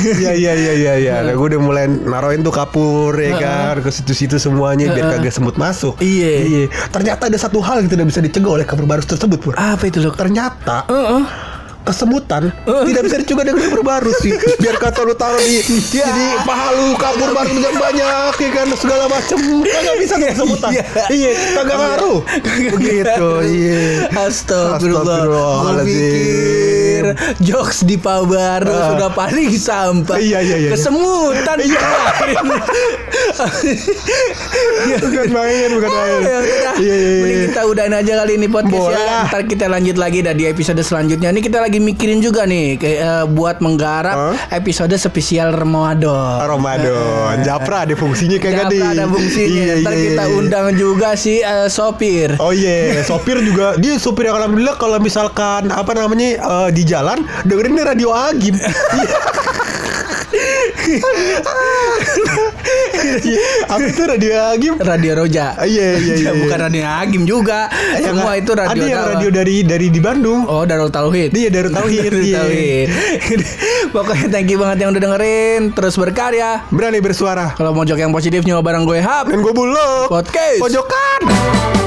Iya 0.00 0.32
iya 0.32 0.52
iya 0.52 0.72
iya 0.74 0.92
iya. 0.96 1.14
Nah, 1.22 1.32
gue 1.32 1.46
udah 1.48 1.60
mulai 1.60 1.84
naruhin 1.86 2.40
tuh 2.40 2.50
kapur 2.50 3.14
ya 3.14 3.34
kan 3.36 3.78
ke 3.78 3.90
situ-situ 3.90 4.36
semuanya 4.36 4.90
biar 4.90 5.16
kagak 5.16 5.30
semut 5.32 5.54
masuk. 5.56 5.94
Iya. 5.98 6.32
Iya. 6.40 6.64
Ternyata 6.88 7.26
ada 7.26 7.38
satu 7.38 7.58
hal 7.60 7.82
yang 7.82 7.88
tidak 7.88 8.06
bisa 8.08 8.20
dicegah 8.20 8.52
oleh 8.52 8.64
kapur 8.64 8.84
barus 8.84 9.06
tersebut, 9.06 9.38
Pur. 9.40 9.54
apa 9.54 9.82
itu 9.84 9.98
loh 9.98 10.12
Ternyata 10.12 10.86
Heeh. 10.86 11.22
Kesemutan 11.84 12.52
tidak 12.66 13.02
bisa 13.08 13.16
dicegah 13.20 13.44
dengan 13.44 13.80
barus 13.80 14.16
sih. 14.20 14.32
Biar 14.60 14.76
kata 14.76 15.04
lu 15.04 15.14
taruh 15.16 15.40
di 15.40 15.62
Ya. 15.90 16.06
jadi 16.06 16.26
paha 16.44 16.68
lu 16.76 16.94
kapur 16.96 17.30
barus 17.32 17.56
yang 17.56 17.76
banyak 17.76 18.32
ya 18.36 18.50
kan 18.52 18.68
segala 18.76 19.04
macem 19.08 19.38
kagak 19.64 19.96
bisa 19.98 20.14
tuh 20.16 20.28
kesemutan. 20.28 20.70
Iya. 20.70 20.84
Iya, 21.10 21.30
kagak 21.56 21.76
ngaruh. 21.76 22.18
Begitu, 22.76 23.28
iya. 23.48 24.08
Astagfirullah 24.12 25.24
Astagfirullahaladzim. 25.24 26.79
Pikir 27.02 27.14
Jokes 27.42 27.82
di 27.82 27.96
Pabaru 27.96 28.68
Ah. 28.70 28.94
Sudah 28.94 29.10
paling 29.10 29.50
sampah 29.52 30.16
Iya, 30.16 30.38
iya, 30.40 30.56
iya. 30.58 30.70
Kesemutan 30.70 31.56
Iya. 31.58 31.80
Ya 34.80 34.96
Bukan 35.00 35.28
main, 35.30 35.68
bukan 35.70 35.90
main. 35.90 36.20
Ya 36.20 36.36
udah, 36.38 36.74
Iya, 36.80 36.94
iya, 36.94 36.94
iya. 36.96 37.20
mending 37.20 37.40
kita 37.50 37.60
udahin 37.66 37.94
aja 37.94 38.12
kali 38.16 38.32
ini 38.36 38.46
podcast 38.48 38.72
Boleh 38.72 39.00
ya. 39.00 39.18
Ntar 39.26 39.42
kita 39.46 39.66
lanjut 39.66 39.96
lagi 39.96 40.18
dah 40.20 40.32
di 40.32 40.44
episode 40.46 40.80
selanjutnya. 40.80 41.28
Ini 41.30 41.40
kita 41.40 41.58
lagi 41.58 41.78
mikirin 41.78 42.20
juga 42.20 42.44
nih 42.44 42.76
kayak 42.76 42.98
eh, 42.98 43.24
buat 43.28 43.56
menggarap 43.60 44.16
Hah? 44.16 44.34
episode 44.52 44.92
spesial 44.96 45.52
Ramadan. 45.52 46.40
Ramadan, 46.42 47.42
Japra 47.42 47.84
ada 47.84 47.94
fungsinya 47.94 48.36
kagak 48.38 48.68
Japra 48.68 48.72
nih. 48.72 48.82
ada 48.90 49.04
fungsinya. 49.06 49.62
Iya, 49.62 49.74
Ntar 49.80 49.94
iya, 49.94 50.02
kita 50.06 50.24
iya. 50.24 50.34
undang 50.34 50.66
juga 50.74 51.08
si 51.14 51.40
eh, 51.40 51.68
sopir. 51.68 52.36
Oh 52.38 52.52
iya, 52.52 53.00
sopir 53.02 53.40
juga 53.40 53.76
dia 53.76 53.96
sopir 53.96 54.26
yang 54.26 54.36
alhamdulillah 54.36 54.76
kalau 54.76 54.98
misalkan 54.98 55.68
apa 55.68 55.92
namanya 55.92 56.28
eh, 56.38 56.68
di 56.72 56.82
jalan 56.90 57.22
dengerin 57.46 57.78
radio 57.78 58.10
Agim. 58.10 58.58
Iya, 63.20 63.48
apa 63.70 63.84
itu 63.86 64.02
radio 64.02 64.32
Agim? 64.50 64.74
Radio 64.78 65.12
Roja. 65.22 65.54
Ah, 65.54 65.66
iya, 65.66 65.98
iya, 65.98 66.14
iya, 66.18 66.30
Bukan 66.42 66.58
iya. 66.58 66.66
radio 66.66 66.84
Agim 66.86 67.22
juga. 67.26 67.70
Semua 67.98 68.34
itu 68.38 68.50
radio. 68.54 68.74
Ada 68.74 68.84
yang 68.86 69.04
radio 69.16 69.30
dari 69.30 69.56
dari 69.62 69.86
di 69.90 70.00
Bandung. 70.02 70.46
Oh, 70.46 70.66
Darul 70.66 70.90
Tauhid. 70.90 71.34
Iya, 71.34 71.48
Darul 71.50 71.72
Tauhid, 71.74 72.12
iya. 72.22 72.42
Tauhid. 72.42 72.88
Pokoknya 73.94 74.26
thank 74.30 74.50
you 74.50 74.58
banget 74.58 74.86
yang 74.86 74.90
udah 74.94 75.02
dengerin. 75.02 75.60
Terus 75.74 75.94
berkarya. 75.98 76.66
Berani 76.70 76.98
bersuara. 77.02 77.54
Kalau 77.54 77.74
mau 77.74 77.86
jok 77.86 77.98
yang 77.98 78.12
positif 78.14 78.42
nyoba 78.46 78.62
bareng 78.72 78.84
gue 78.86 78.98
Hap. 79.02 79.30
Dan 79.30 79.42
gue 79.42 79.54
buluk. 79.54 80.10
Podcast. 80.10 80.60
Pojokan. 80.62 81.79